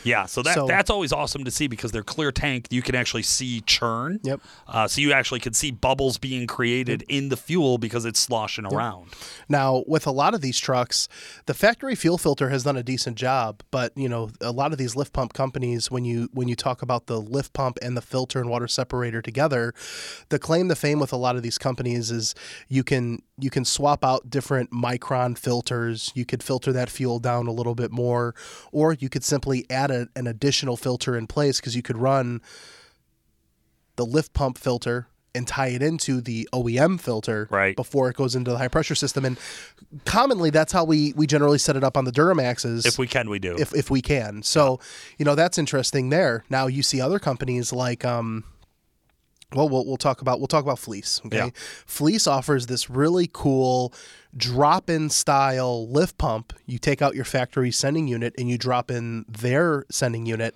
Yeah, 0.05 0.25
so 0.27 0.41
that 0.43 0.55
So- 0.55 0.67
that's 0.67 0.89
always 0.89 1.11
awesome 1.11 1.43
to 1.43 1.51
see 1.51 1.67
because 1.67 1.91
they're 1.91 2.03
clear 2.03 2.31
tank 2.31 2.67
you 2.69 2.81
can 2.81 2.95
actually 2.95 3.23
see 3.23 3.61
churn. 3.61 4.19
Yep. 4.23 4.41
Uh, 4.67 4.87
so 4.87 5.01
you 5.01 5.11
actually 5.13 5.39
can 5.39 5.53
see 5.53 5.71
bubbles 5.71 6.17
being 6.17 6.47
created 6.47 7.03
in 7.09 7.29
the 7.29 7.37
fuel 7.37 7.77
because 7.77 8.05
it's 8.05 8.19
sloshing 8.19 8.65
around. 8.65 9.09
Now, 9.49 9.83
with 9.87 10.05
a 10.07 10.11
lot 10.11 10.33
of 10.33 10.41
these 10.41 10.59
trucks, 10.59 11.07
the 11.45 11.53
factory 11.53 11.95
fuel 11.95 12.17
filter 12.17 12.49
has 12.49 12.63
done 12.63 12.77
a 12.77 12.83
decent 12.83 13.17
job, 13.17 13.61
but 13.71 13.91
you 13.95 14.07
know, 14.07 14.29
a 14.41 14.51
lot 14.51 14.71
of 14.71 14.77
these 14.77 14.95
lift 14.95 15.13
pump 15.13 15.33
companies 15.33 15.89
when 15.89 16.05
you 16.05 16.29
when 16.33 16.47
you 16.47 16.55
talk 16.55 16.81
about 16.81 17.07
the 17.07 17.19
lift 17.19 17.53
pump 17.53 17.77
and 17.81 17.97
the 17.97 18.01
filter 18.01 18.39
and 18.39 18.49
water 18.49 18.67
separator 18.67 19.21
together, 19.21 19.73
the 20.29 20.39
claim 20.39 20.69
to 20.69 20.75
fame 20.75 20.99
with 20.99 21.11
a 21.13 21.17
lot 21.17 21.35
of 21.35 21.41
these 21.43 21.57
companies 21.57 22.11
is 22.11 22.35
you 22.69 22.83
can 22.83 23.21
you 23.37 23.49
can 23.49 23.65
swap 23.65 24.03
out 24.05 24.29
different 24.29 24.71
micron 24.71 25.37
filters, 25.37 26.11
you 26.15 26.25
could 26.25 26.41
filter 26.41 26.71
that 26.71 26.89
fuel 26.89 27.19
down 27.19 27.47
a 27.47 27.51
little 27.51 27.75
bit 27.75 27.91
more, 27.91 28.33
or 28.71 28.93
you 28.93 29.09
could 29.09 29.23
simply 29.25 29.65
add 29.69 29.91
a, 29.91 29.94
an 30.15 30.27
additional 30.27 30.77
filter 30.77 31.17
in 31.17 31.27
place 31.27 31.59
because 31.59 31.75
you 31.75 31.81
could 31.81 31.97
run 31.97 32.41
the 33.95 34.05
lift 34.05 34.33
pump 34.33 34.57
filter 34.57 35.07
and 35.33 35.45
tie 35.47 35.67
it 35.67 35.81
into 35.83 36.21
the 36.21 36.47
OEM 36.53 36.97
filter 36.99 37.47
Right. 37.51 37.75
before 37.75 38.09
it 38.09 38.15
goes 38.15 38.35
into 38.35 38.51
the 38.51 38.57
high 38.57 38.69
pressure 38.69 38.95
system. 38.95 39.25
And 39.25 39.37
commonly, 40.05 40.49
that's 40.49 40.71
how 40.71 40.85
we 40.85 41.11
we 41.17 41.27
generally 41.27 41.57
set 41.57 41.75
it 41.75 41.83
up 41.83 41.97
on 41.97 42.05
the 42.05 42.11
Duramaxes. 42.11 42.85
If 42.87 42.97
we 42.97 43.05
can, 43.07 43.29
we 43.29 43.39
do. 43.39 43.55
if, 43.57 43.73
if 43.75 43.89
we 43.91 44.01
can. 44.01 44.43
So, 44.43 44.79
you 45.17 45.25
know, 45.25 45.35
that's 45.35 45.57
interesting 45.57 46.09
there. 46.09 46.45
Now 46.49 46.67
you 46.67 46.81
see 46.83 47.01
other 47.01 47.19
companies 47.19 47.73
like 47.73 48.05
um 48.05 48.45
well, 49.55 49.69
we'll 49.69 49.85
we'll 49.85 49.97
talk 49.97 50.21
about 50.21 50.39
we'll 50.39 50.47
talk 50.47 50.63
about 50.63 50.79
Fleece. 50.79 51.21
Okay, 51.25 51.37
Yeah. 51.37 51.49
Fleece 51.85 52.27
offers 52.27 52.67
this 52.67 52.89
really 52.89 53.29
cool 53.31 53.93
drop-in 54.37 55.09
style 55.09 55.87
lift 55.87 56.17
pump. 56.17 56.51
You 56.65 56.77
take 56.77 57.01
out 57.01 57.15
your 57.15 57.23
factory 57.23 57.71
sending 57.71 58.07
unit 58.07 58.33
and 58.37 58.49
you 58.49 58.57
drop 58.57 58.91
in 58.91 59.25
their 59.29 59.85
sending 59.89 60.25
unit, 60.25 60.55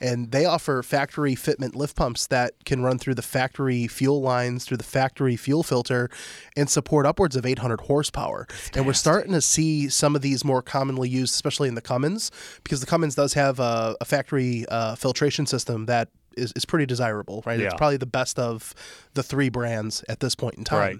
and 0.00 0.30
they 0.30 0.44
offer 0.46 0.82
factory 0.82 1.34
fitment 1.34 1.74
lift 1.74 1.94
pumps 1.94 2.26
that 2.28 2.52
can 2.64 2.82
run 2.82 2.98
through 2.98 3.14
the 3.14 3.22
factory 3.22 3.86
fuel 3.86 4.22
lines, 4.22 4.64
through 4.64 4.78
the 4.78 4.84
factory 4.84 5.36
fuel 5.36 5.62
filter, 5.62 6.08
and 6.56 6.70
support 6.70 7.04
upwards 7.04 7.36
of 7.36 7.44
800 7.44 7.82
horsepower. 7.82 8.46
And 8.74 8.86
we're 8.86 8.92
starting 8.94 9.32
to 9.32 9.42
see 9.42 9.88
some 9.88 10.16
of 10.16 10.22
these 10.22 10.44
more 10.44 10.62
commonly 10.62 11.08
used, 11.08 11.34
especially 11.34 11.68
in 11.68 11.74
the 11.74 11.82
Cummins, 11.82 12.30
because 12.64 12.80
the 12.80 12.86
Cummins 12.86 13.14
does 13.14 13.34
have 13.34 13.60
a, 13.60 13.94
a 14.00 14.04
factory 14.04 14.64
uh, 14.70 14.94
filtration 14.94 15.44
system 15.44 15.86
that 15.86 16.08
is, 16.38 16.52
is 16.56 16.64
pretty 16.64 16.86
desirable, 16.86 17.42
right? 17.46 17.60
It's 17.60 17.74
probably 17.74 17.96
the 17.96 18.06
best 18.06 18.38
of 18.38 18.74
the 19.14 19.22
three 19.22 19.48
brands 19.48 20.04
at 20.08 20.20
this 20.20 20.34
point 20.34 20.54
in 20.54 20.64
time. 20.64 20.78
Right. 20.78 20.98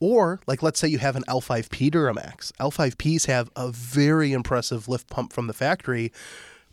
Or, 0.00 0.40
like, 0.46 0.62
let's 0.62 0.78
say 0.78 0.88
you 0.88 0.98
have 0.98 1.16
an 1.16 1.24
L5P 1.28 1.90
Duramax. 1.90 2.52
L5Ps 2.60 3.26
have 3.26 3.50
a 3.56 3.70
very 3.70 4.32
impressive 4.32 4.88
lift 4.88 5.08
pump 5.08 5.32
from 5.32 5.46
the 5.46 5.54
factory, 5.54 6.12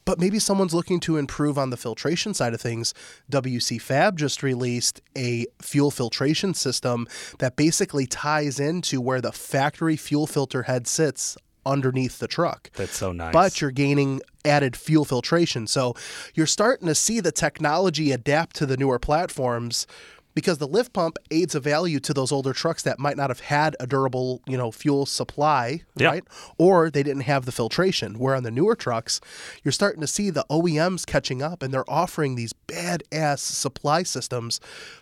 but 0.05 0.19
maybe 0.19 0.39
someone's 0.39 0.73
looking 0.73 0.99
to 1.01 1.17
improve 1.17 1.57
on 1.57 1.69
the 1.69 1.77
filtration 1.77 2.33
side 2.33 2.53
of 2.53 2.61
things. 2.61 2.93
WC 3.31 3.79
Fab 3.79 4.17
just 4.17 4.41
released 4.41 5.01
a 5.17 5.45
fuel 5.61 5.91
filtration 5.91 6.53
system 6.53 7.07
that 7.39 7.55
basically 7.55 8.07
ties 8.07 8.59
into 8.59 8.99
where 8.99 9.21
the 9.21 9.31
factory 9.31 9.95
fuel 9.95 10.27
filter 10.27 10.63
head 10.63 10.87
sits 10.87 11.37
underneath 11.65 12.19
the 12.19 12.27
truck 12.27 12.71
That's 12.75 12.95
so 12.97 13.11
nice. 13.11 13.33
but 13.33 13.61
you're 13.61 13.71
gaining 13.71 14.21
added 14.43 14.75
fuel 14.75 15.05
filtration. 15.05 15.67
So 15.67 15.95
you're 16.33 16.47
starting 16.47 16.87
to 16.87 16.95
see 16.95 17.19
the 17.19 17.31
technology 17.31 18.11
adapt 18.11 18.55
to 18.57 18.65
the 18.65 18.75
newer 18.77 18.97
platforms 18.99 19.85
because 20.33 20.57
the 20.59 20.67
lift 20.67 20.93
pump 20.93 21.17
aids 21.29 21.55
a 21.55 21.59
value 21.59 21.99
to 21.99 22.13
those 22.13 22.31
older 22.31 22.53
trucks 22.53 22.83
that 22.83 22.99
might 22.99 23.17
not 23.17 23.29
have 23.29 23.41
had 23.41 23.75
a 23.79 23.87
durable, 23.87 24.41
you 24.47 24.57
know, 24.57 24.71
fuel 24.71 25.05
supply, 25.05 25.81
Yeah. 25.95 26.07
right? 26.07 26.23
Or 26.57 26.89
they 26.89 27.03
didn't 27.03 27.23
have 27.23 27.45
the 27.45 27.51
filtration. 27.51 28.17
Where 28.19 28.35
on 28.35 28.43
the 28.43 28.51
newer 28.51 28.75
trucks, 28.75 29.19
you're 29.63 29.71
starting 29.71 30.01
to 30.01 30.07
see 30.07 30.29
the 30.29 30.45
OEMs 30.49 31.05
catching 31.05 31.41
up 31.41 31.61
and 31.61 31.73
they're 31.73 31.89
offering 31.89 32.35
these 32.35 32.53
badass 32.67 33.39
supply 33.39 34.03
systems, 34.03 34.59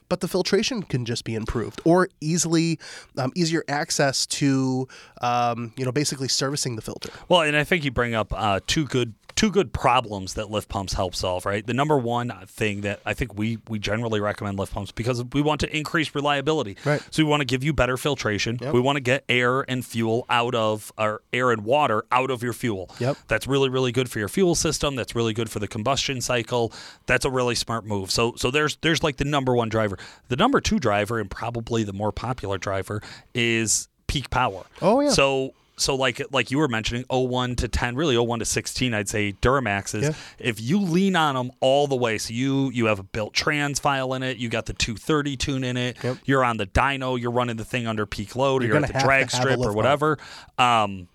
but 0.07 0.21
the 0.21 0.27
filtration 0.27 0.83
can 0.83 1.05
just 1.05 1.23
be 1.23 1.35
improved 1.35 1.81
or 1.85 2.09
easily 2.21 2.79
um, 3.17 3.31
easier 3.35 3.63
access 3.67 4.25
to, 4.25 4.87
um, 5.21 5.73
you 5.77 5.85
know, 5.85 5.91
basically 5.91 6.27
servicing 6.27 6.75
the 6.75 6.81
filter. 6.81 7.09
Well, 7.27 7.41
and 7.41 7.55
I 7.55 7.63
think 7.63 7.83
you 7.85 7.91
bring 7.91 8.15
up 8.15 8.33
uh, 8.35 8.59
two 8.65 8.85
good 8.85 9.13
two 9.39 9.49
good 9.49 9.71
problems 9.71 10.33
that 10.33 10.51
lift 10.51 10.67
pumps 10.67 10.91
help 10.91 11.15
solve. 11.15 11.45
Right, 11.45 11.65
the 11.65 11.73
number 11.73 11.97
one 11.97 12.33
thing 12.45 12.81
that 12.81 12.99
I 13.05 13.13
think 13.13 13.37
we 13.37 13.57
we 13.69 13.79
generally 13.79 14.19
recommend 14.19 14.59
lift 14.59 14.73
pumps 14.73 14.91
because 14.91 15.23
we 15.31 15.41
want 15.41 15.61
to 15.61 15.75
increase 15.75 16.13
reliability. 16.13 16.75
Right. 16.83 17.01
So 17.09 17.23
we 17.23 17.29
want 17.29 17.39
to 17.39 17.45
give 17.45 17.63
you 17.63 17.71
better 17.71 17.95
filtration. 17.95 18.59
We 18.61 18.81
want 18.81 18.97
to 18.97 19.01
get 19.01 19.23
air 19.29 19.61
and 19.69 19.85
fuel 19.85 20.25
out 20.29 20.55
of 20.55 20.91
our 20.97 21.21
air 21.31 21.51
and 21.51 21.63
water 21.63 22.03
out 22.11 22.31
of 22.31 22.43
your 22.43 22.51
fuel. 22.51 22.93
Yep. 22.99 23.17
That's 23.29 23.47
really 23.47 23.69
really 23.69 23.93
good 23.93 24.11
for 24.11 24.19
your 24.19 24.27
fuel 24.27 24.55
system. 24.55 24.95
That's 24.95 25.15
really 25.15 25.33
good 25.33 25.49
for 25.49 25.59
the 25.59 25.67
combustion 25.69 26.19
cycle. 26.19 26.73
That's 27.05 27.23
a 27.23 27.31
really 27.31 27.55
smart 27.55 27.85
move. 27.85 28.11
So 28.11 28.33
so 28.35 28.51
there's 28.51 28.75
there's 28.81 29.03
like 29.03 29.17
the 29.17 29.25
number 29.25 29.55
one 29.55 29.69
driver. 29.69 29.97
The 30.27 30.35
number 30.35 30.59
two 30.59 30.79
driver 30.79 31.17
and 31.17 31.31
probably 31.31 31.85
the 31.85 31.93
more 31.93 32.11
popular 32.11 32.57
driver 32.57 33.01
is 33.33 33.87
peak 34.07 34.29
power. 34.29 34.65
Oh, 34.81 34.99
yeah. 34.99 35.11
So 35.11 35.53
so 35.79 35.95
like 35.95 36.21
like 36.31 36.51
you 36.51 36.57
were 36.57 36.67
mentioning 36.67 37.03
01 37.09 37.55
to 37.57 37.67
10 37.67 37.95
really 37.95 38.17
01 38.17 38.39
to 38.39 38.45
16 38.45 38.93
i'd 38.93 39.09
say 39.09 39.33
duramaxes 39.41 40.03
Yeah. 40.03 40.13
if 40.37 40.59
you 40.61 40.79
lean 40.79 41.15
on 41.15 41.35
them 41.35 41.51
all 41.61 41.87
the 41.87 41.95
way 41.95 42.17
so 42.17 42.33
you 42.33 42.69
you 42.71 42.85
have 42.85 42.99
a 42.99 43.03
built 43.03 43.33
trans 43.33 43.79
file 43.79 44.13
in 44.13 44.23
it 44.23 44.37
you 44.37 44.49
got 44.49 44.65
the 44.65 44.73
230 44.73 45.37
tune 45.37 45.63
in 45.63 45.77
it 45.77 45.97
Yep. 46.03 46.17
you're 46.25 46.43
on 46.43 46.57
the 46.57 46.67
dyno 46.67 47.19
you're 47.19 47.31
running 47.31 47.57
the 47.57 47.65
thing 47.65 47.87
under 47.87 48.05
peak 48.05 48.35
load 48.35 48.61
or 48.61 48.65
You're 48.67 48.75
you're, 48.75 48.85
at 48.85 48.93
the 48.93 48.99
drag 48.99 49.31
strip 49.31 49.59
or 49.59 49.73
whatever 49.73 50.17
um 50.57 51.07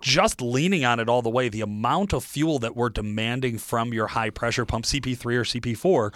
just 0.00 0.42
leaning 0.42 0.84
on 0.84 1.00
it 1.00 1.08
all 1.08 1.22
the 1.22 1.30
way, 1.30 1.48
the 1.48 1.62
amount 1.62 2.12
of 2.12 2.22
fuel 2.22 2.58
that 2.58 2.76
we're 2.76 2.90
demanding 2.90 3.56
from 3.56 3.94
your 3.94 4.08
high 4.08 4.28
pressure 4.28 4.66
pump, 4.66 4.84
CP3 4.84 5.24
or 5.34 5.44
CP4, 5.44 6.12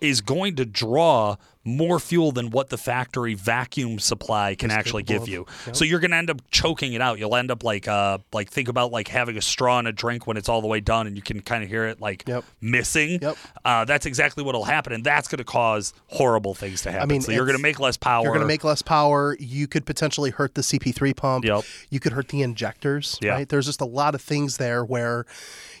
is 0.00 0.20
going 0.20 0.56
to 0.56 0.64
draw 0.64 1.36
more 1.68 2.00
fuel 2.00 2.32
than 2.32 2.50
what 2.50 2.70
the 2.70 2.78
factory 2.78 3.34
vacuum 3.34 3.98
supply 3.98 4.54
can 4.54 4.70
actually 4.70 5.02
give 5.02 5.28
you. 5.28 5.46
So 5.72 5.84
you're 5.84 6.00
going 6.00 6.10
to 6.12 6.16
end 6.16 6.30
up 6.30 6.42
choking 6.50 6.94
it 6.94 7.00
out. 7.00 7.18
You'll 7.18 7.36
end 7.36 7.50
up 7.50 7.62
like 7.62 7.86
uh 7.86 8.18
like 8.32 8.50
think 8.50 8.68
about 8.68 8.90
like 8.92 9.08
having 9.08 9.36
a 9.36 9.42
straw 9.42 9.78
in 9.78 9.86
a 9.86 9.92
drink 9.92 10.26
when 10.26 10.36
it's 10.36 10.48
all 10.48 10.60
the 10.60 10.66
way 10.66 10.80
done 10.80 11.06
and 11.06 11.16
you 11.16 11.22
can 11.22 11.40
kind 11.40 11.62
of 11.62 11.68
hear 11.68 11.84
it 11.86 12.00
like 12.00 12.24
Yep. 12.26 12.44
missing. 12.60 13.18
Yep. 13.22 13.36
Uh, 13.64 13.84
that's 13.84 14.06
exactly 14.06 14.42
what'll 14.42 14.64
happen 14.64 14.92
and 14.92 15.04
that's 15.04 15.28
going 15.28 15.38
to 15.38 15.44
cause 15.44 15.92
horrible 16.08 16.54
things 16.54 16.82
to 16.82 16.90
happen. 16.90 17.08
mean, 17.08 17.20
so 17.20 17.32
you're 17.32 17.44
going 17.46 17.56
to 17.56 17.62
make 17.62 17.78
less 17.80 17.96
power. 17.96 18.22
You're 18.24 18.32
going 18.32 18.40
to 18.40 18.46
make 18.46 18.64
less 18.64 18.82
power. 18.82 19.36
You 19.38 19.66
could 19.66 19.86
potentially 19.86 20.30
hurt 20.30 20.54
the 20.54 20.62
CP3 20.62 21.14
pump. 21.16 21.44
Yep. 21.44 21.64
You 21.90 22.00
could 22.00 22.12
hurt 22.12 22.28
the 22.28 22.42
injectors. 22.42 23.18
Yeah. 23.20 23.32
Right. 23.32 23.48
There's 23.48 23.66
just 23.66 23.80
a 23.80 23.86
lot 23.86 24.14
of 24.14 24.20
things 24.22 24.56
there 24.56 24.84
where, 24.84 25.26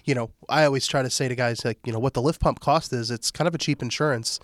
you 0.04 0.14
know, 0.14 0.30
I 0.48 0.64
always 0.64 0.86
try 0.86 1.02
to 1.02 1.10
say 1.10 1.28
to 1.28 1.34
guys 1.34 1.64
like, 1.64 1.78
you 1.84 1.92
know, 1.92 1.98
what 1.98 2.14
the 2.14 2.22
lift 2.22 2.40
pump 2.40 2.60
cost 2.60 2.92
is. 2.92 3.10
It's 3.10 3.30
kind 3.30 3.46
of 3.46 3.54
a 3.54 3.58
cheap 3.58 3.82
insurance, 3.82 4.40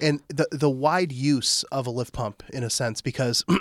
and 0.00 0.20
the 0.28 0.46
the 0.52 0.68
wide 0.86 1.10
use 1.10 1.64
of 1.72 1.84
a 1.88 1.90
lift 1.90 2.12
pump 2.12 2.44
in 2.52 2.62
a 2.62 2.70
sense 2.70 3.00
because. 3.02 3.44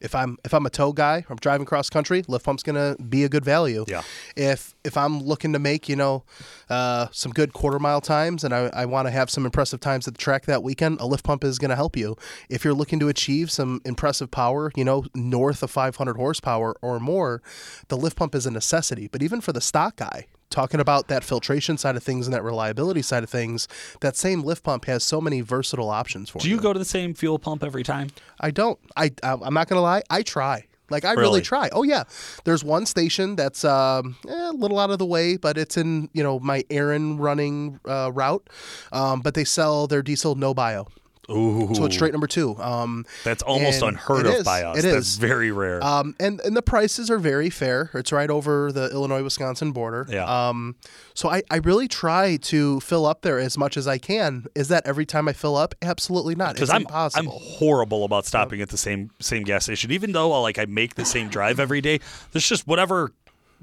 If 0.00 0.14
I'm 0.14 0.38
if 0.44 0.54
I'm 0.54 0.64
a 0.64 0.70
tow 0.70 0.92
guy, 0.92 1.24
I'm 1.28 1.38
driving 1.38 1.66
cross 1.66 1.90
country, 1.90 2.22
lift 2.28 2.44
pump's 2.44 2.62
gonna 2.62 2.94
be 3.08 3.24
a 3.24 3.28
good 3.28 3.44
value. 3.44 3.84
Yeah. 3.88 4.02
If 4.36 4.76
if 4.84 4.96
I'm 4.96 5.20
looking 5.20 5.52
to 5.54 5.58
make 5.58 5.88
you 5.88 5.96
know 5.96 6.22
uh, 6.70 7.08
some 7.10 7.32
good 7.32 7.52
quarter 7.52 7.80
mile 7.80 8.00
times 8.00 8.44
and 8.44 8.54
I, 8.54 8.70
I 8.72 8.84
want 8.86 9.08
to 9.08 9.10
have 9.10 9.28
some 9.28 9.44
impressive 9.44 9.80
times 9.80 10.06
at 10.06 10.14
the 10.14 10.18
track 10.18 10.46
that 10.46 10.62
weekend, 10.62 11.00
a 11.00 11.06
lift 11.06 11.24
pump 11.24 11.42
is 11.42 11.58
going 11.58 11.70
to 11.70 11.74
help 11.74 11.96
you. 11.96 12.16
If 12.48 12.64
you're 12.64 12.74
looking 12.74 13.00
to 13.00 13.08
achieve 13.08 13.50
some 13.50 13.80
impressive 13.84 14.30
power, 14.30 14.70
you 14.76 14.84
know, 14.84 15.04
north 15.16 15.64
of 15.64 15.70
500 15.72 16.16
horsepower 16.16 16.76
or 16.80 17.00
more, 17.00 17.42
the 17.88 17.96
lift 17.96 18.16
pump 18.16 18.36
is 18.36 18.46
a 18.46 18.52
necessity. 18.52 19.08
But 19.08 19.20
even 19.24 19.40
for 19.40 19.52
the 19.52 19.60
stock 19.60 19.96
guy, 19.96 20.26
talking 20.50 20.80
about 20.80 21.08
that 21.08 21.24
filtration 21.24 21.76
side 21.76 21.96
of 21.96 22.02
things 22.02 22.26
and 22.26 22.34
that 22.34 22.42
reliability 22.42 23.02
side 23.02 23.22
of 23.22 23.30
things, 23.30 23.68
that 24.00 24.16
same 24.16 24.42
lift 24.42 24.62
pump 24.62 24.86
has 24.86 25.04
so 25.04 25.20
many 25.20 25.40
versatile 25.40 25.90
options 25.90 26.30
for 26.30 26.38
Do 26.38 26.48
you 26.48 26.58
go 26.60 26.72
to 26.72 26.78
the 26.78 26.84
same 26.84 27.14
fuel 27.14 27.38
pump 27.38 27.62
every 27.62 27.82
time? 27.82 28.08
I 28.40 28.50
don't. 28.50 28.78
I 28.96 29.10
I'm 29.22 29.54
not 29.54 29.68
gonna 29.68 29.82
lie. 29.82 30.02
I 30.10 30.22
try. 30.22 30.64
Like 30.90 31.04
I 31.04 31.10
really, 31.12 31.22
Really? 31.24 31.40
try. 31.42 31.68
Oh 31.72 31.82
yeah. 31.82 32.04
There's 32.44 32.64
one 32.64 32.86
station 32.86 33.36
that's 33.36 33.62
um, 33.62 34.16
eh, 34.26 34.32
a 34.50 34.52
little 34.52 34.78
out 34.78 34.88
of 34.90 34.98
the 34.98 35.04
way, 35.04 35.36
but 35.36 35.58
it's 35.58 35.76
in 35.76 36.08
you 36.14 36.22
know 36.22 36.38
my 36.40 36.64
errand 36.70 37.20
running 37.20 37.78
uh, 37.86 38.10
route. 38.14 38.48
Um, 38.90 39.20
but 39.20 39.34
they 39.34 39.44
sell 39.44 39.86
their 39.86 40.00
diesel 40.00 40.34
no 40.34 40.54
bio, 40.54 40.86
Ooh. 41.30 41.74
so 41.74 41.84
it's 41.84 41.94
straight 41.94 42.12
number 42.12 42.26
two. 42.26 42.56
Um, 42.58 43.04
That's 43.24 43.42
almost 43.42 43.82
unheard 43.82 44.26
of 44.26 44.32
is. 44.34 44.44
by 44.44 44.62
us. 44.62 44.78
It 44.78 44.82
That's 44.82 45.08
is. 45.08 45.16
very 45.16 45.50
rare. 45.52 45.82
um, 45.84 46.14
and 46.18 46.40
and 46.40 46.56
the 46.56 46.62
prices 46.62 47.10
are 47.10 47.18
very 47.18 47.50
fair. 47.50 47.90
It's 47.94 48.12
right 48.12 48.30
over 48.30 48.72
the 48.72 48.90
Illinois 48.90 49.22
Wisconsin 49.22 49.72
border. 49.72 50.06
Yeah. 50.08 50.24
Um, 50.48 50.76
so 51.14 51.28
I, 51.28 51.42
I 51.50 51.56
really 51.56 51.88
try 51.88 52.36
to 52.36 52.80
fill 52.80 53.04
up 53.06 53.22
there 53.22 53.38
as 53.38 53.58
much 53.58 53.76
as 53.76 53.86
I 53.86 53.98
can. 53.98 54.46
Is 54.54 54.68
that 54.68 54.86
every 54.86 55.04
time 55.06 55.28
I 55.28 55.32
fill 55.32 55.56
up? 55.56 55.74
Absolutely 55.82 56.34
not. 56.34 56.54
because 56.54 56.68
It's 56.68 56.74
I'm 56.74 56.82
impossible. 56.82 57.32
I'm 57.32 57.38
horrible 57.58 58.04
about 58.04 58.24
stopping 58.26 58.60
at 58.62 58.68
the 58.70 58.78
same 58.78 59.10
same 59.20 59.42
gas 59.42 59.64
station. 59.64 59.90
Even 59.90 60.12
though 60.12 60.40
like 60.40 60.58
I 60.58 60.64
make 60.64 60.94
the 60.94 61.04
same 61.04 61.28
drive 61.28 61.60
every 61.60 61.80
day, 61.80 62.00
there's 62.32 62.48
just 62.48 62.66
whatever 62.66 63.12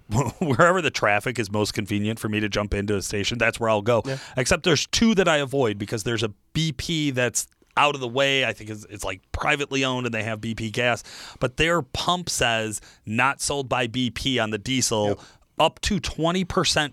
wherever 0.40 0.82
the 0.82 0.92
traffic 0.92 1.40
is 1.40 1.52
most 1.52 1.74
convenient 1.74 2.20
for 2.20 2.30
me 2.30 2.40
to 2.40 2.50
jump 2.50 2.74
into 2.74 2.96
a 2.96 3.02
station, 3.02 3.38
that's 3.38 3.60
where 3.60 3.70
I'll 3.70 3.82
go. 3.82 4.04
Except 4.38 4.64
there's 4.64 4.86
two 4.88 5.16
that 5.16 5.28
I 5.28 5.38
avoid 5.38 5.78
because 5.78 6.04
there's 6.04 6.24
a 6.24 6.32
BP 6.54 7.14
that's 7.14 7.48
out 7.78 7.96
of 7.96 8.02
the 8.02 8.08
way. 8.08 8.46
I 8.46 8.54
think 8.54 8.70
it's, 8.70 8.86
it's 8.90 9.04
like 9.04 9.22
privately 9.32 9.84
owned 9.84 10.06
and 10.06 10.14
they 10.14 10.24
have 10.24 10.40
BP 10.42 10.72
gas, 10.72 11.04
but 11.40 11.58
their 11.58 11.82
pump 11.82 12.30
says 12.30 12.82
not 13.06 13.42
sold 13.42 13.68
by 13.68 13.88
BP 13.88 14.42
on 14.42 14.52
the 14.52 14.58
diesel. 14.58 15.20
Up 15.58 15.80
to 15.84 16.02
20% 16.02 16.46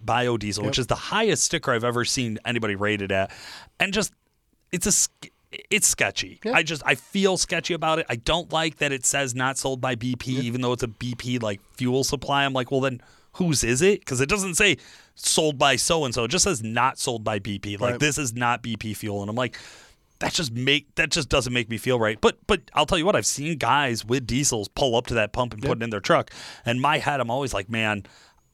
biodiesel, 0.05 0.65
which 0.65 0.79
is 0.79 0.87
the 0.87 0.95
highest 0.95 1.43
sticker 1.43 1.73
I've 1.73 1.83
ever 1.83 2.05
seen 2.05 2.39
anybody 2.45 2.77
rated 2.77 3.11
at. 3.11 3.33
And 3.81 3.93
just 3.93 4.13
it's 4.71 4.87
a 4.87 5.29
it's 5.71 5.87
sketchy. 5.87 6.41
I 6.53 6.63
just 6.63 6.83
I 6.85 6.95
feel 6.95 7.37
sketchy 7.37 7.75
about 7.75 7.99
it. 7.99 8.07
I 8.09 8.17
don't 8.17 8.53
like 8.53 8.79
that 8.79 8.93
it 8.93 9.05
says 9.07 9.35
not 9.35 9.59
sold 9.59 9.81
by 9.81 9.95
BP, 9.97 10.29
even 10.29 10.61
though 10.61 10.73
it's 10.73 10.83
a 10.83 10.89
BP 10.89 11.43
like 11.43 11.61
fuel 11.75 12.05
supply. 12.05 12.45
I'm 12.45 12.53
like, 12.53 12.71
well 12.71 12.81
then 12.81 13.01
whose 13.35 13.65
is 13.65 13.81
it? 13.83 14.01
Because 14.01 14.21
it 14.21 14.29
doesn't 14.29 14.55
say 14.55 14.77
sold 15.15 15.59
by 15.59 15.77
so 15.77 16.05
and 16.05 16.15
so. 16.15 16.25
It 16.25 16.29
just 16.29 16.45
says 16.45 16.63
not 16.63 16.99
sold 16.99 17.25
by 17.25 17.39
BP. 17.39 17.81
Like 17.81 17.93
Right. 17.93 18.01
this 18.01 18.19
is 18.19 18.35
not 18.35 18.63
BP 18.63 18.97
fuel, 18.97 19.21
and 19.21 19.31
I'm 19.31 19.37
like. 19.37 19.57
That 20.19 20.33
just 20.35 20.53
make 20.53 20.95
that 20.95 21.11
just 21.11 21.29
doesn't 21.29 21.53
make 21.53 21.69
me 21.69 21.79
feel 21.79 21.99
right. 21.99 22.17
But 22.21 22.39
but 22.47 22.61
I'll 22.75 22.87
tell 22.87 22.97
you 22.97 23.05
what, 23.05 23.17
I've 23.17 23.27
seen 23.27 23.59
guys 23.59 24.05
with 24.05 24.25
diesels 24.25 24.69
pull 24.69 24.95
up 24.95 25.09
to 25.09 25.15
that 25.15 25.33
pump 25.33 25.53
and 25.53 25.61
put 25.61 25.79
it 25.79 25.83
in 25.83 25.91
their 25.91 25.99
truck. 25.99 26.31
And 26.65 26.81
my 26.81 26.99
head, 26.99 27.19
I'm 27.19 27.29
always 27.29 27.53
like, 27.53 27.69
man, 27.69 28.05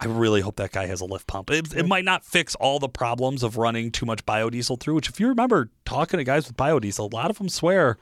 I 0.00 0.07
really 0.07 0.40
hope 0.43 0.57
that 0.57 0.71
guy 0.71 0.87
has 0.87 1.00
a 1.00 1.05
lift 1.05 1.26
pump. 1.26 1.50
It, 1.50 1.75
it 1.75 1.87
might 1.87 2.05
not 2.05 2.25
fix 2.25 2.55
all 2.57 2.78
the 2.78 2.88
problems 2.88 3.43
of 3.43 3.57
running 3.57 3.90
too 3.90 4.07
much 4.07 4.25
biodiesel 4.25 4.78
through, 4.78 4.95
which 4.95 5.09
if 5.09 5.19
you 5.19 5.26
remember 5.26 5.71
talking 5.85 6.19
to 6.19 6.25
guys 6.25 6.47
with 6.47 6.57
biodiesel, 6.57 7.12
a 7.12 7.17
lot 7.17 7.31
of 7.31 7.38
them 7.38 7.49
swear 7.49 7.99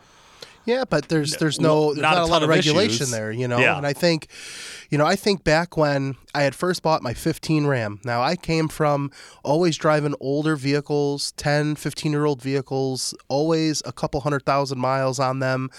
Yeah, 0.66 0.84
but 0.88 1.08
there's 1.08 1.36
there's 1.36 1.60
no 1.60 1.94
there's 1.94 2.02
not 2.02 2.14
not, 2.14 2.22
a 2.22 2.24
a 2.24 2.26
lot 2.26 2.42
of 2.42 2.50
of 2.50 2.54
regulation 2.54 2.94
issues. 3.04 3.10
there, 3.10 3.30
you 3.30 3.46
know. 3.48 3.58
Yeah. 3.58 3.76
And 3.76 3.86
I 3.86 3.92
think, 3.92 4.28
you 4.90 4.98
know, 4.98 5.06
I 5.06 5.16
think 5.16 5.44
back 5.44 5.76
when 5.76 6.16
I 6.34 6.42
had 6.42 6.54
first 6.54 6.82
bought 6.82 7.02
my 7.02 7.14
15 7.14 7.66
Ram. 7.66 8.00
Now 8.04 8.20
I 8.22 8.36
came 8.36 8.68
from 8.68 9.10
always 9.44 9.76
driving 9.76 10.14
older 10.20 10.56
vehicles, 10.56 11.32
10, 11.32 11.76
15 11.76 12.12
year 12.12 12.24
old 12.24 12.42
vehicles, 12.42 13.14
always 13.28 13.82
a 13.86 13.92
couple 13.92 14.20
hundred 14.20 14.44
thousand 14.44 14.78
miles 14.78 15.18
on 15.18 15.38
them. 15.38 15.70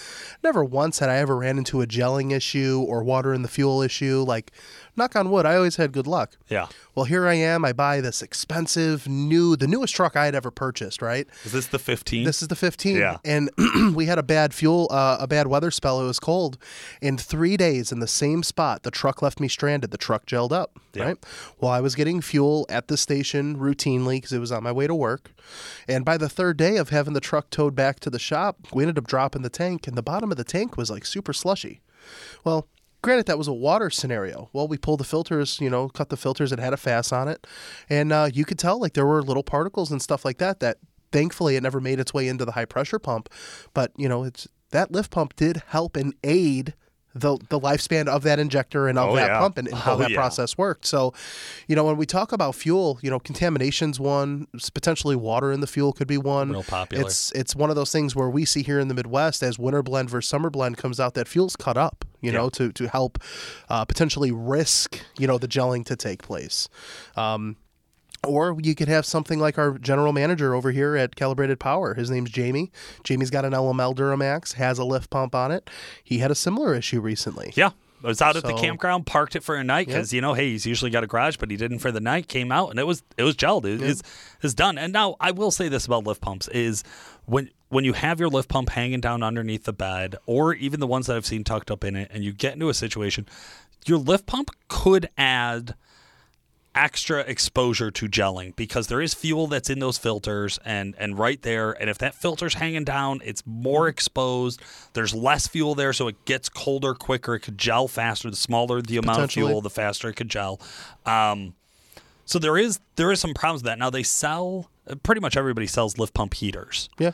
Never 0.42 0.64
once 0.64 0.98
had 0.98 1.10
I 1.10 1.16
ever 1.16 1.36
ran 1.36 1.58
into 1.58 1.82
a 1.82 1.86
gelling 1.86 2.32
issue 2.32 2.84
or 2.86 3.02
water 3.04 3.34
in 3.34 3.42
the 3.42 3.48
fuel 3.48 3.82
issue. 3.82 4.24
Like, 4.26 4.52
knock 4.96 5.14
on 5.14 5.30
wood, 5.30 5.46
I 5.46 5.56
always 5.56 5.76
had 5.76 5.92
good 5.92 6.06
luck. 6.06 6.36
Yeah. 6.48 6.66
Well, 6.98 7.04
here 7.04 7.28
I 7.28 7.34
am. 7.34 7.64
I 7.64 7.72
buy 7.72 8.00
this 8.00 8.22
expensive 8.22 9.06
new, 9.06 9.54
the 9.54 9.68
newest 9.68 9.94
truck 9.94 10.16
I 10.16 10.24
had 10.24 10.34
ever 10.34 10.50
purchased. 10.50 11.00
Right. 11.00 11.28
Is 11.44 11.52
this 11.52 11.68
the 11.68 11.78
15? 11.78 12.24
This 12.24 12.42
is 12.42 12.48
the 12.48 12.56
15. 12.56 12.96
Yeah. 12.96 13.18
And 13.24 13.50
we 13.94 14.06
had 14.06 14.18
a 14.18 14.22
bad 14.24 14.52
fuel, 14.52 14.88
uh, 14.90 15.16
a 15.20 15.28
bad 15.28 15.46
weather 15.46 15.70
spell. 15.70 16.00
It 16.00 16.06
was 16.08 16.18
cold. 16.18 16.58
In 17.00 17.16
three 17.16 17.56
days, 17.56 17.92
in 17.92 18.00
the 18.00 18.08
same 18.08 18.42
spot, 18.42 18.82
the 18.82 18.90
truck 18.90 19.22
left 19.22 19.38
me 19.38 19.46
stranded. 19.46 19.92
The 19.92 19.96
truck 19.96 20.26
gelled 20.26 20.50
up. 20.50 20.76
Yeah. 20.92 21.04
Right. 21.04 21.26
Well, 21.60 21.70
I 21.70 21.80
was 21.80 21.94
getting 21.94 22.20
fuel 22.20 22.66
at 22.68 22.88
the 22.88 22.96
station 22.96 23.56
routinely 23.56 24.16
because 24.16 24.32
it 24.32 24.40
was 24.40 24.50
on 24.50 24.64
my 24.64 24.72
way 24.72 24.88
to 24.88 24.94
work. 24.96 25.30
And 25.86 26.04
by 26.04 26.16
the 26.16 26.28
third 26.28 26.56
day 26.56 26.78
of 26.78 26.88
having 26.88 27.12
the 27.12 27.20
truck 27.20 27.50
towed 27.50 27.76
back 27.76 28.00
to 28.00 28.10
the 28.10 28.18
shop, 28.18 28.56
we 28.72 28.82
ended 28.82 28.98
up 28.98 29.06
dropping 29.06 29.42
the 29.42 29.50
tank, 29.50 29.86
and 29.86 29.96
the 29.96 30.02
bottom 30.02 30.32
of 30.32 30.36
the 30.36 30.42
tank 30.42 30.76
was 30.76 30.90
like 30.90 31.06
super 31.06 31.32
slushy. 31.32 31.80
Well, 32.42 32.66
granted, 33.08 33.24
that 33.24 33.38
was 33.38 33.48
a 33.48 33.54
water 33.54 33.88
scenario. 33.88 34.50
Well, 34.52 34.68
we 34.68 34.76
pulled 34.76 35.00
the 35.00 35.04
filters, 35.04 35.58
you 35.62 35.70
know, 35.70 35.88
cut 35.88 36.10
the 36.10 36.16
filters. 36.18 36.52
It 36.52 36.58
had 36.58 36.74
a 36.74 36.76
FASS 36.76 37.10
on 37.10 37.26
it, 37.26 37.46
and 37.88 38.12
uh, 38.12 38.28
you 38.30 38.44
could 38.44 38.58
tell 38.58 38.78
like 38.78 38.92
there 38.92 39.06
were 39.06 39.22
little 39.22 39.42
particles 39.42 39.90
and 39.90 40.02
stuff 40.02 40.26
like 40.26 40.36
that. 40.38 40.60
That 40.60 40.76
thankfully 41.10 41.56
it 41.56 41.62
never 41.62 41.80
made 41.80 42.00
its 42.00 42.12
way 42.12 42.28
into 42.28 42.44
the 42.44 42.52
high 42.52 42.66
pressure 42.66 42.98
pump, 42.98 43.30
but 43.72 43.92
you 43.96 44.10
know, 44.10 44.24
it's 44.24 44.46
that 44.72 44.92
lift 44.92 45.10
pump 45.10 45.36
did 45.36 45.62
help 45.68 45.96
and 45.96 46.14
aid 46.22 46.74
the 47.20 47.38
the 47.48 47.58
lifespan 47.60 48.08
of 48.08 48.22
that 48.22 48.38
injector 48.38 48.88
and 48.88 48.98
of 48.98 49.10
Oh, 49.10 49.16
that 49.16 49.28
yeah. 49.28 49.38
pump 49.38 49.58
and, 49.58 49.68
and 49.68 49.76
how 49.76 49.94
Oh, 49.94 49.96
that 49.98 50.10
yeah. 50.10 50.16
process 50.16 50.56
worked. 50.58 50.86
So, 50.86 51.12
you 51.66 51.74
know, 51.76 51.84
when 51.84 51.96
we 51.96 52.06
talk 52.06 52.32
about 52.32 52.54
fuel, 52.54 52.98
you 53.02 53.10
know, 53.10 53.18
contamination's 53.18 53.98
one, 54.00 54.46
potentially 54.74 55.16
water 55.16 55.52
in 55.52 55.60
the 55.60 55.66
fuel 55.66 55.92
could 55.92 56.08
be 56.08 56.18
one. 56.18 56.50
Real 56.50 56.62
popular. 56.62 57.04
It's 57.06 57.32
it's 57.32 57.54
one 57.56 57.70
of 57.70 57.76
those 57.76 57.92
things 57.92 58.14
where 58.16 58.28
we 58.30 58.44
see 58.44 58.62
here 58.62 58.78
in 58.80 58.88
the 58.88 58.94
Midwest 58.94 59.42
as 59.42 59.58
winter 59.58 59.82
blend 59.82 60.10
versus 60.10 60.28
summer 60.28 60.50
blend 60.50 60.76
comes 60.76 60.98
out 61.00 61.14
that 61.14 61.28
fuel's 61.28 61.56
cut 61.56 61.76
up, 61.76 62.04
you 62.20 62.32
know, 62.32 62.48
to 62.50 62.72
to 62.72 62.88
help 62.88 63.18
uh, 63.68 63.84
potentially 63.84 64.32
risk, 64.32 65.00
you 65.18 65.26
know, 65.26 65.38
the 65.38 65.48
gelling 65.48 65.84
to 65.86 65.96
take 65.96 66.22
place. 66.22 66.68
Um, 67.16 67.56
or 68.26 68.56
you 68.62 68.74
could 68.74 68.88
have 68.88 69.06
something 69.06 69.38
like 69.38 69.58
our 69.58 69.78
general 69.78 70.12
manager 70.12 70.54
over 70.54 70.70
here 70.70 70.96
at 70.96 71.16
Calibrated 71.16 71.60
Power. 71.60 71.94
His 71.94 72.10
name's 72.10 72.30
Jamie. 72.30 72.70
Jamie's 73.04 73.30
got 73.30 73.44
an 73.44 73.52
LML 73.52 73.94
Duramax, 73.94 74.54
has 74.54 74.78
a 74.78 74.84
lift 74.84 75.10
pump 75.10 75.34
on 75.34 75.50
it. 75.50 75.70
He 76.02 76.18
had 76.18 76.30
a 76.30 76.34
similar 76.34 76.74
issue 76.74 77.00
recently. 77.00 77.52
Yeah. 77.54 77.70
I 78.02 78.06
was 78.06 78.22
out 78.22 78.36
at 78.36 78.44
the 78.44 78.54
campground, 78.54 79.06
parked 79.06 79.34
it 79.34 79.42
for 79.42 79.56
a 79.56 79.64
night 79.64 79.88
because 79.88 80.12
you 80.12 80.20
know, 80.20 80.34
hey, 80.34 80.50
he's 80.50 80.64
usually 80.64 80.90
got 80.90 81.02
a 81.02 81.06
garage, 81.08 81.36
but 81.36 81.50
he 81.50 81.56
didn't 81.56 81.80
for 81.80 81.90
the 81.90 82.00
night. 82.00 82.28
Came 82.28 82.52
out 82.52 82.70
and 82.70 82.78
it 82.78 82.86
was 82.86 83.02
it 83.16 83.24
was 83.24 83.34
gelled. 83.34 83.64
It 83.64 83.82
is 83.82 84.02
is 84.40 84.54
done. 84.54 84.78
And 84.78 84.92
now 84.92 85.16
I 85.20 85.32
will 85.32 85.50
say 85.50 85.68
this 85.68 85.86
about 85.86 86.04
lift 86.04 86.20
pumps 86.20 86.46
is 86.48 86.84
when 87.26 87.50
when 87.70 87.84
you 87.84 87.94
have 87.94 88.20
your 88.20 88.28
lift 88.28 88.48
pump 88.48 88.70
hanging 88.70 89.00
down 89.00 89.22
underneath 89.22 89.64
the 89.64 89.72
bed, 89.72 90.16
or 90.26 90.54
even 90.54 90.80
the 90.80 90.86
ones 90.86 91.06
that 91.06 91.16
I've 91.16 91.26
seen 91.26 91.42
tucked 91.42 91.70
up 91.70 91.82
in 91.82 91.96
it, 91.96 92.08
and 92.12 92.22
you 92.22 92.32
get 92.32 92.54
into 92.54 92.68
a 92.68 92.74
situation, 92.74 93.26
your 93.84 93.98
lift 93.98 94.26
pump 94.26 94.50
could 94.68 95.08
add 95.18 95.74
extra 96.78 97.20
exposure 97.20 97.90
to 97.90 98.08
gelling 98.08 98.54
because 98.54 98.86
there 98.86 99.00
is 99.00 99.12
fuel 99.12 99.48
that's 99.48 99.68
in 99.68 99.80
those 99.80 99.98
filters 99.98 100.58
and 100.64 100.94
and 100.96 101.18
right 101.18 101.42
there. 101.42 101.72
And 101.72 101.90
if 101.90 101.98
that 101.98 102.14
filter's 102.14 102.54
hanging 102.54 102.84
down 102.84 103.20
it's 103.24 103.42
more 103.44 103.88
exposed. 103.88 104.62
There's 104.92 105.12
less 105.14 105.48
fuel 105.48 105.74
there 105.74 105.92
so 105.92 106.06
it 106.08 106.24
gets 106.24 106.48
colder 106.48 106.94
quicker. 106.94 107.34
It 107.34 107.40
could 107.40 107.58
gel 107.58 107.88
faster. 107.88 108.30
The 108.30 108.36
smaller 108.36 108.80
the 108.80 108.96
amount 108.96 109.22
of 109.22 109.30
fuel 109.32 109.60
the 109.60 109.70
faster 109.70 110.08
it 110.08 110.14
could 110.14 110.28
gel. 110.28 110.60
Um, 111.04 111.54
so 112.24 112.38
there 112.38 112.56
is 112.56 112.78
there 112.96 113.10
is 113.10 113.20
some 113.20 113.34
problems 113.34 113.62
with 113.62 113.66
that. 113.66 113.78
Now 113.78 113.90
they 113.90 114.04
sell 114.04 114.70
uh, 114.88 114.94
pretty 115.02 115.20
much 115.20 115.36
everybody 115.36 115.66
sells 115.66 115.98
lift 115.98 116.14
pump 116.14 116.34
heaters. 116.34 116.88
Yeah. 116.98 117.12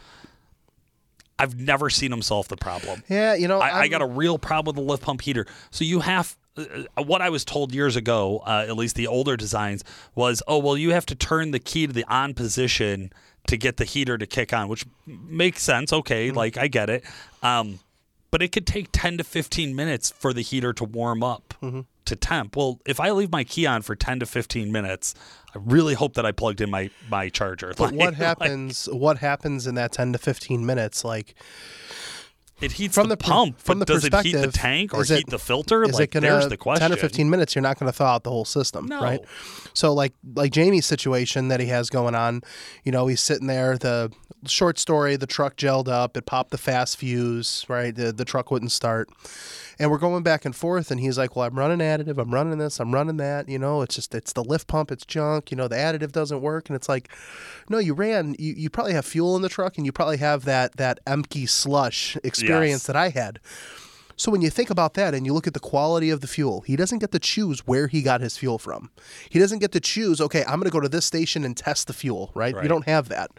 i've 1.38 1.58
never 1.58 1.88
seen 1.88 2.10
them 2.10 2.20
solve 2.22 2.48
the 2.48 2.56
problem. 2.56 3.02
Yeah, 3.08 3.34
you 3.34 3.48
know, 3.48 3.60
I, 3.60 3.80
I 3.82 3.88
got 3.88 4.02
a 4.02 4.06
real 4.06 4.38
problem 4.38 4.76
with 4.76 4.84
the 4.84 4.90
lift 4.90 5.02
pump 5.02 5.22
heater. 5.22 5.46
So 5.70 5.84
you 5.84 6.00
have 6.00 6.36
what 6.96 7.20
I 7.22 7.30
was 7.30 7.44
told 7.44 7.74
years 7.74 7.96
ago, 7.96 8.42
uh, 8.46 8.64
at 8.68 8.76
least 8.76 8.96
the 8.96 9.06
older 9.06 9.36
designs, 9.36 9.82
was 10.14 10.42
oh 10.46 10.58
well, 10.58 10.76
you 10.76 10.92
have 10.92 11.06
to 11.06 11.14
turn 11.14 11.50
the 11.50 11.58
key 11.58 11.86
to 11.86 11.92
the 11.92 12.04
on 12.04 12.34
position 12.34 13.12
to 13.46 13.56
get 13.56 13.76
the 13.76 13.84
heater 13.84 14.16
to 14.16 14.26
kick 14.26 14.52
on, 14.52 14.68
which 14.68 14.84
makes 15.06 15.62
sense. 15.62 15.92
Okay, 15.92 16.28
Mm-hmm. 16.28 16.36
like 16.36 16.56
I 16.56 16.68
get 16.68 16.88
it. 16.90 17.04
Um, 17.42 17.80
but 18.30 18.42
it 18.42 18.52
could 18.52 18.66
take 18.66 18.88
ten 18.92 19.18
to 19.18 19.24
fifteen 19.24 19.74
minutes 19.76 20.10
for 20.10 20.32
the 20.32 20.42
heater 20.42 20.72
to 20.74 20.84
warm 20.84 21.22
up. 21.22 21.54
Mm-hmm. 21.62 21.80
To 22.06 22.16
temp. 22.16 22.54
Well, 22.54 22.80
if 22.84 23.00
I 23.00 23.12
leave 23.12 23.32
my 23.32 23.44
key 23.44 23.64
on 23.64 23.80
for 23.80 23.96
ten 23.96 24.20
to 24.20 24.26
fifteen 24.26 24.70
minutes, 24.70 25.14
I 25.54 25.58
really 25.64 25.94
hope 25.94 26.14
that 26.14 26.26
I 26.26 26.32
plugged 26.32 26.60
in 26.60 26.70
my 26.70 26.90
my 27.08 27.30
charger. 27.30 27.68
But 27.76 27.92
Like- 27.92 27.94
what 27.94 28.04
like, 28.08 28.14
happens? 28.16 28.88
what 28.92 29.18
happens 29.18 29.66
in 29.66 29.74
that 29.76 29.92
ten 29.92 30.12
to 30.12 30.18
fifteen 30.18 30.66
minutes? 30.66 31.02
Like 31.04 31.34
it 32.64 32.72
heats 32.72 32.94
from 32.94 33.08
the, 33.08 33.16
the 33.16 33.22
pump, 33.24 33.60
from 33.60 33.78
the 33.78 33.84
does 33.84 34.04
it 34.04 34.14
heat 34.22 34.32
the 34.32 34.50
tank 34.50 34.92
or 34.94 35.02
it- 35.02 35.08
heat 35.08 35.26
the 35.28 35.38
filter? 35.38 35.82
is 35.84 35.92
like, 35.94 36.02
it 36.04 36.10
gonna 36.12 36.26
there's 36.28 36.48
the 36.48 36.56
question. 36.56 36.80
ten 36.80 36.92
or 36.92 36.96
fifteen 37.00 37.30
minutes? 37.30 37.54
You're 37.54 37.62
not 37.62 37.78
going 37.78 37.90
to 37.90 37.96
thaw 37.96 38.14
out 38.14 38.24
the 38.24 38.30
whole 38.30 38.44
system, 38.44 38.86
No. 38.86 39.00
right? 39.02 39.20
So 39.74 39.92
like 39.92 40.12
like 40.34 40.52
Jamie's 40.52 40.86
situation 40.86 41.48
that 41.48 41.60
he 41.60 41.66
has 41.66 41.90
going 41.90 42.14
on, 42.14 42.42
you 42.84 42.92
know, 42.92 43.06
he's 43.06 43.20
sitting 43.20 43.46
there. 43.46 43.76
The 43.78 44.10
short 44.46 44.78
story: 44.78 45.16
the 45.16 45.26
truck 45.26 45.56
gelled 45.56 45.88
up, 45.88 46.16
it 46.16 46.26
popped 46.26 46.50
the 46.50 46.58
FASS 46.58 46.94
fuse, 46.94 47.64
right? 47.68 47.94
The 47.94 48.12
the 48.12 48.24
truck 48.24 48.50
wouldn't 48.50 48.72
start, 48.72 49.08
and 49.78 49.90
we're 49.90 49.98
going 49.98 50.22
back 50.22 50.44
and 50.44 50.54
forth. 50.54 50.90
And 50.90 51.00
he's 51.00 51.16
like, 51.18 51.36
"Well, 51.36 51.46
I'm 51.46 51.58
running 51.58 51.78
additive, 51.78 52.18
I'm 52.18 52.32
running 52.32 52.58
this, 52.58 52.80
I'm 52.80 52.92
running 52.92 53.16
that. 53.18 53.48
You 53.48 53.58
know, 53.58 53.82
it's 53.82 53.94
just 53.94 54.14
it's 54.14 54.32
the 54.32 54.44
lift 54.44 54.66
pump, 54.66 54.90
it's 54.92 55.04
junk. 55.04 55.50
You 55.50 55.56
know, 55.56 55.68
the 55.68 55.76
additive 55.76 56.12
doesn't 56.12 56.40
work." 56.40 56.68
And 56.68 56.76
it's 56.76 56.88
like, 56.88 57.08
no, 57.68 57.78
you 57.78 57.94
ran. 57.94 58.34
You, 58.38 58.54
you 58.54 58.70
probably 58.70 58.92
have 58.94 59.04
fuel 59.06 59.36
in 59.36 59.42
the 59.42 59.48
truck, 59.48 59.76
and 59.76 59.86
you 59.86 59.92
probably 59.92 60.18
have 60.18 60.44
that 60.44 60.76
that 60.76 61.00
empty 61.06 61.46
slush 61.46 62.16
experience 62.22 62.82
Yes. 62.82 62.86
that 62.88 62.96
I 62.96 63.08
had. 63.10 63.40
So 64.16 64.30
when 64.30 64.42
you 64.42 64.50
think 64.50 64.70
about 64.70 64.94
that 64.94 65.14
and 65.14 65.26
you 65.26 65.32
look 65.32 65.46
at 65.46 65.54
the 65.54 65.60
quality 65.60 66.10
of 66.10 66.20
the 66.20 66.26
fuel, 66.26 66.60
he 66.62 66.76
doesn't 66.76 66.98
get 66.98 67.12
to 67.12 67.18
choose 67.18 67.66
where 67.66 67.88
he 67.88 68.02
got 68.02 68.20
his 68.20 68.36
fuel 68.36 68.58
from. 68.58 68.90
He 69.28 69.38
doesn't 69.38 69.58
get 69.58 69.72
to 69.72 69.80
choose, 69.80 70.20
okay, 70.20 70.42
I'm 70.42 70.60
going 70.60 70.64
to 70.64 70.70
go 70.70 70.80
to 70.80 70.88
this 70.88 71.06
station 71.06 71.44
and 71.44 71.56
test 71.56 71.86
the 71.86 71.92
fuel, 71.92 72.30
right? 72.34 72.54
Right. 72.54 72.62
You 72.62 72.68
don't 72.68 72.86
have 72.86 73.08
that. 73.08 73.30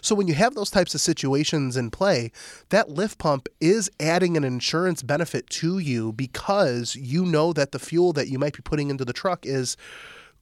So 0.00 0.14
when 0.14 0.28
you 0.28 0.34
have 0.34 0.54
those 0.54 0.70
types 0.70 0.94
of 0.94 1.00
situations 1.00 1.76
in 1.76 1.90
play, 1.90 2.32
that 2.70 2.88
lift 2.88 3.18
pump 3.18 3.48
is 3.60 3.90
adding 4.00 4.36
an 4.36 4.44
insurance 4.44 5.02
benefit 5.02 5.48
to 5.50 5.78
you 5.78 6.12
because 6.12 6.96
you 6.96 7.24
know 7.24 7.52
that 7.52 7.72
the 7.72 7.78
fuel 7.78 8.12
that 8.14 8.28
you 8.28 8.38
might 8.38 8.54
be 8.54 8.62
putting 8.62 8.90
into 8.90 9.04
the 9.04 9.12
truck 9.12 9.44
is 9.44 9.76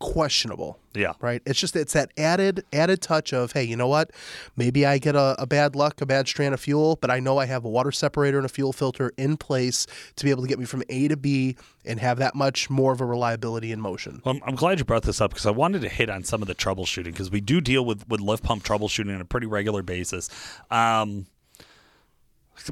questionable 0.01 0.79
Yeah. 0.95 1.13
right 1.21 1.43
it's 1.45 1.61
just 1.61 1.77
it's 1.77 1.93
that 1.93 2.11
added 2.17 2.65
added 2.73 3.01
touch 3.03 3.33
of 3.33 3.53
hey 3.53 3.63
you 3.63 3.77
know 3.77 3.87
what 3.87 4.11
maybe 4.57 4.85
i 4.87 4.97
get 4.99 5.15
a, 5.15 5.37
a 5.39 5.47
bad 5.47 5.77
luck 5.77 6.01
a 6.01 6.07
bad 6.07 6.27
strand 6.27 6.55
of 6.55 6.61
fuel 6.61 6.97
but 7.01 7.11
i 7.11 7.21
know 7.21 7.37
i 7.39 7.45
have 7.45 7.65
a 7.65 7.69
water 7.69 7.93
separator 7.93 8.39
and 8.39 8.47
a 8.47 8.49
fuel 8.49 8.73
filter 8.73 9.13
in 9.19 9.37
place 9.37 9.87
to 10.17 10.25
be 10.25 10.31
able 10.31 10.43
to 10.43 10.49
get 10.49 10.59
me 10.59 10.65
from 10.65 10.83
a 10.89 11.07
to 11.09 11.17
b 11.19 11.55
and 11.85 12.01
have 12.01 12.17
that 12.19 12.35
much 12.35 12.69
more 12.71 12.93
of 12.93 13.01
a 13.03 13.05
reliability 13.05 13.71
in 13.73 13.81
motion 13.81 14.23
Well, 14.25 14.37
I'm, 14.37 14.43
I'm 14.49 14.55
glad 14.55 14.79
you 14.79 14.85
brought 14.87 15.03
this 15.03 15.21
up 15.21 15.31
because 15.33 15.45
I 15.47 15.51
wanted 15.51 15.83
to 15.83 15.89
hit 15.91 16.09
on 16.09 16.25
some 16.25 16.41
of 16.41 16.49
the 16.49 16.55
troubleshooting 16.55 17.05
because 17.05 17.31
we 17.31 17.41
do 17.43 17.61
deal 17.61 17.85
with, 17.85 18.09
with 18.09 18.21
lift 18.21 18.43
pump 18.43 18.65
troubleshooting 18.65 19.15
on 19.15 19.21
a 19.21 19.25
pretty 19.27 19.47
regular 19.47 19.83
basis. 19.83 20.29
Um, 20.71 21.27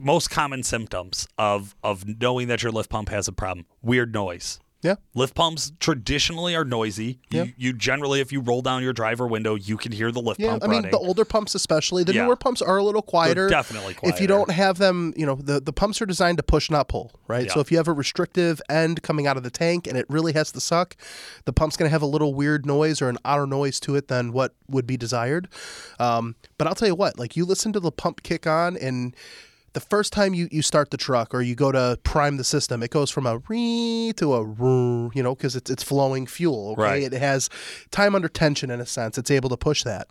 most 0.01 0.29
common 0.31 0.63
symptoms 0.63 1.27
of 1.39 1.75
of 1.83 2.05
knowing 2.21 2.49
that 2.49 2.63
your 2.63 2.73
lift 2.73 2.91
pump 2.91 3.09
has 3.09 3.27
a 3.29 3.33
problem: 3.33 3.67
weird 3.83 4.13
noise. 4.13 4.61
Yeah 4.83 4.95
Lift 5.15 5.35
pumps 5.35 5.73
traditionally 5.81 6.55
are 6.55 6.65
noisy. 6.65 7.19
Yeah. 7.31 7.45
You, 7.45 7.53
you 7.57 7.73
generally, 7.73 8.21
if 8.21 8.31
you 8.31 8.41
roll 8.41 8.63
down 8.63 8.83
your 8.83 8.93
driver 8.93 9.27
window, 9.27 9.57
you 9.57 9.77
can 9.77 9.91
hear 9.91 10.13
the 10.13 10.21
lift 10.21 10.39
yeah 10.39 10.51
pump 10.51 10.65
i 10.65 10.67
mean 10.67 10.77
running. 10.79 10.91
the 10.93 10.99
older 10.99 11.25
pumps 11.25 11.55
especially 11.55 12.05
the 12.05 12.15
Yeah. 12.15 12.25
newer 12.25 12.37
pumps 12.37 12.63
are 12.63 12.77
a 12.77 12.83
little 12.85 13.03
quieter 13.03 13.49
definitely 13.49 13.95
quieter. 13.95 14.15
if 14.15 14.21
you 14.21 14.29
don't 14.29 14.51
have 14.51 14.79
them 14.79 15.13
you 15.17 15.27
know 15.27 15.35
the, 15.35 15.61
the 15.61 15.73
pumps 15.73 16.01
are 16.01 16.07
designed 16.07 16.37
to 16.39 16.43
push 16.43 16.71
not 16.71 16.89
pull 16.89 17.13
right 17.27 17.47
Yeah. 17.47 17.55
so 17.55 17.61
if 17.61 17.71
you 17.73 17.77
have 17.79 17.89
a 17.89 17.93
restrictive 17.93 18.61
end 18.69 19.03
coming 19.03 19.27
out 19.27 19.37
of 19.37 19.43
the 19.43 19.51
tank 19.51 19.87
and 19.87 19.97
it 19.99 20.07
really 20.09 20.33
has 20.35 20.53
to 20.53 20.61
suck 20.61 20.97
the 21.45 21.53
pump's 21.53 21.77
going 21.77 21.89
to 21.89 21.93
have 21.93 22.03
a 22.03 22.07
little 22.07 22.33
weird 22.35 22.65
noise 22.67 23.03
or 23.03 23.09
an 23.09 23.19
outer 23.25 23.47
noise 23.47 23.81
to 23.81 23.97
it 23.97 24.09
than 24.09 24.33
what 24.33 24.55
would 24.69 24.87
be 24.87 24.97
desired 24.97 25.49
um, 25.99 26.37
but 26.57 26.67
i'll 26.69 26.75
tell 26.75 26.89
you 26.89 26.95
what 26.95 27.19
like 27.19 27.37
you 27.37 27.45
listen 27.45 27.73
to 27.73 27.81
the 27.81 27.91
pump 27.93 28.23
kick 28.23 28.47
on 28.47 28.77
and 28.77 29.15
the 29.79 29.87
first 29.87 30.13
time 30.13 30.35
you, 30.35 30.49
you 30.51 30.63
start 30.63 30.91
the 30.91 30.97
truck 30.97 31.33
or 31.33 31.41
you 31.41 31.55
go 31.55 31.71
to 31.71 31.99
prime 32.03 32.37
the 32.37 32.45
system, 32.45 32.83
it 32.83 32.91
goes 32.91 33.11
from 33.11 33.27
a 33.27 33.39
ree 33.49 34.13
to 34.17 34.35
a 34.35 34.45
roo, 34.45 35.11
you 35.15 35.23
know, 35.23 35.35
because 35.35 35.55
it's, 35.55 35.71
it's 35.71 35.83
flowing 35.83 36.27
fuel. 36.27 36.73
Okay. 36.73 36.83
Right. 36.83 37.03
It 37.03 37.13
has 37.13 37.49
time 37.91 38.15
under 38.15 38.29
tension 38.29 38.71
in 38.71 38.81
a 38.81 38.87
sense. 38.87 39.19
It's 39.19 39.31
able 39.31 39.49
to 39.51 39.57
push 39.57 39.85
that. 39.85 40.09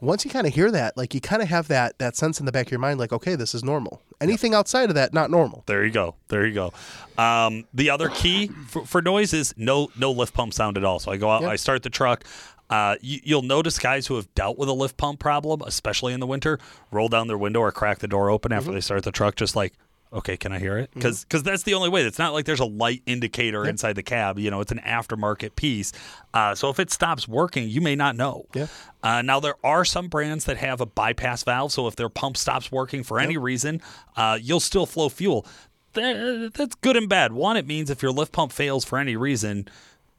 Once 0.00 0.24
you 0.24 0.30
kind 0.30 0.46
of 0.46 0.54
hear 0.54 0.70
that, 0.70 0.96
like 0.96 1.12
you 1.12 1.20
kind 1.20 1.42
of 1.42 1.48
have 1.48 1.66
that 1.68 1.98
that 1.98 2.14
sense 2.14 2.38
in 2.38 2.46
the 2.46 2.52
back 2.52 2.66
of 2.66 2.70
your 2.70 2.78
mind, 2.78 3.00
like, 3.00 3.12
okay, 3.12 3.34
this 3.34 3.52
is 3.52 3.64
normal. 3.64 4.00
Anything 4.20 4.54
outside 4.54 4.88
of 4.90 4.94
that, 4.94 5.12
not 5.12 5.28
normal. 5.28 5.64
There 5.66 5.84
you 5.84 5.90
go. 5.90 6.14
There 6.28 6.46
you 6.46 6.54
go. 6.54 6.72
Um, 7.20 7.66
the 7.74 7.90
other 7.90 8.08
key 8.08 8.46
for, 8.68 8.86
for 8.86 9.02
noise 9.02 9.32
is 9.32 9.54
no 9.56 9.90
no 9.96 10.12
lift 10.12 10.34
pump 10.34 10.54
sound 10.54 10.76
at 10.76 10.84
all. 10.84 11.00
So 11.00 11.10
I 11.10 11.16
go 11.16 11.28
out, 11.28 11.42
Yep. 11.42 11.50
I 11.50 11.56
start 11.56 11.82
the 11.82 11.90
truck. 11.90 12.24
Uh, 12.70 12.96
you, 13.00 13.20
you'll 13.24 13.42
notice 13.42 13.78
guys 13.78 14.06
who 14.06 14.16
have 14.16 14.32
dealt 14.34 14.58
with 14.58 14.68
a 14.68 14.72
lift 14.72 14.96
pump 14.96 15.20
problem, 15.20 15.62
especially 15.66 16.12
in 16.12 16.20
the 16.20 16.26
winter, 16.26 16.58
roll 16.90 17.08
down 17.08 17.26
their 17.26 17.38
window 17.38 17.60
or 17.60 17.72
crack 17.72 17.98
the 17.98 18.08
door 18.08 18.30
open 18.30 18.52
after 18.52 18.72
they 18.72 18.80
start 18.80 19.04
the 19.04 19.12
truck, 19.12 19.36
just 19.36 19.56
like, 19.56 19.72
okay, 20.12 20.36
can 20.36 20.52
I 20.52 20.58
hear 20.58 20.78
it? 20.78 20.90
Because 20.94 21.24
that's 21.42 21.64
the 21.64 21.74
only 21.74 21.88
way. 21.88 22.02
It's 22.02 22.18
not 22.18 22.32
like 22.32 22.44
there's 22.46 22.60
a 22.60 22.64
light 22.66 23.02
indicator 23.06 23.66
inside 23.66 23.94
the 23.94 24.02
cab. 24.02 24.38
You 24.38 24.50
know, 24.50 24.60
it's 24.60 24.72
an 24.72 24.80
aftermarket 24.80 25.54
piece. 25.56 25.92
Uh, 26.32 26.54
so 26.54 26.70
if 26.70 26.78
it 26.78 26.90
stops 26.90 27.26
working, 27.28 27.68
you 27.68 27.80
may 27.80 27.94
not 27.94 28.16
know. 28.16 28.46
Yeah. 28.54 28.66
Uh, 29.02 29.22
now 29.22 29.40
there 29.40 29.56
are 29.64 29.84
some 29.84 30.08
brands 30.08 30.44
that 30.46 30.56
have 30.58 30.80
a 30.80 30.86
bypass 30.86 31.42
valve, 31.44 31.72
so 31.72 31.86
if 31.88 31.96
their 31.96 32.08
pump 32.08 32.36
stops 32.36 32.72
working 32.72 33.02
for 33.02 33.20
any 33.20 33.36
reason, 33.36 33.80
uh, 34.16 34.38
you'll 34.40 34.60
still 34.60 34.86
flow 34.86 35.08
fuel. 35.08 35.46
That, 35.94 36.52
that's 36.54 36.74
good 36.76 36.96
and 36.96 37.08
bad. 37.08 37.32
One, 37.32 37.56
it 37.56 37.66
means 37.66 37.90
if 37.90 38.02
your 38.02 38.12
lift 38.12 38.32
pump 38.32 38.52
fails 38.52 38.84
for 38.84 38.98
any 38.98 39.16
reason, 39.16 39.68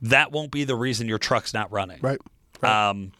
that 0.02 0.32
won't 0.32 0.52
be 0.52 0.64
the 0.64 0.76
reason 0.76 1.08
your 1.08 1.20
truck's 1.20 1.54
not 1.54 1.72
running. 1.72 2.00
Right. 2.02 2.20
Um, 2.64 3.12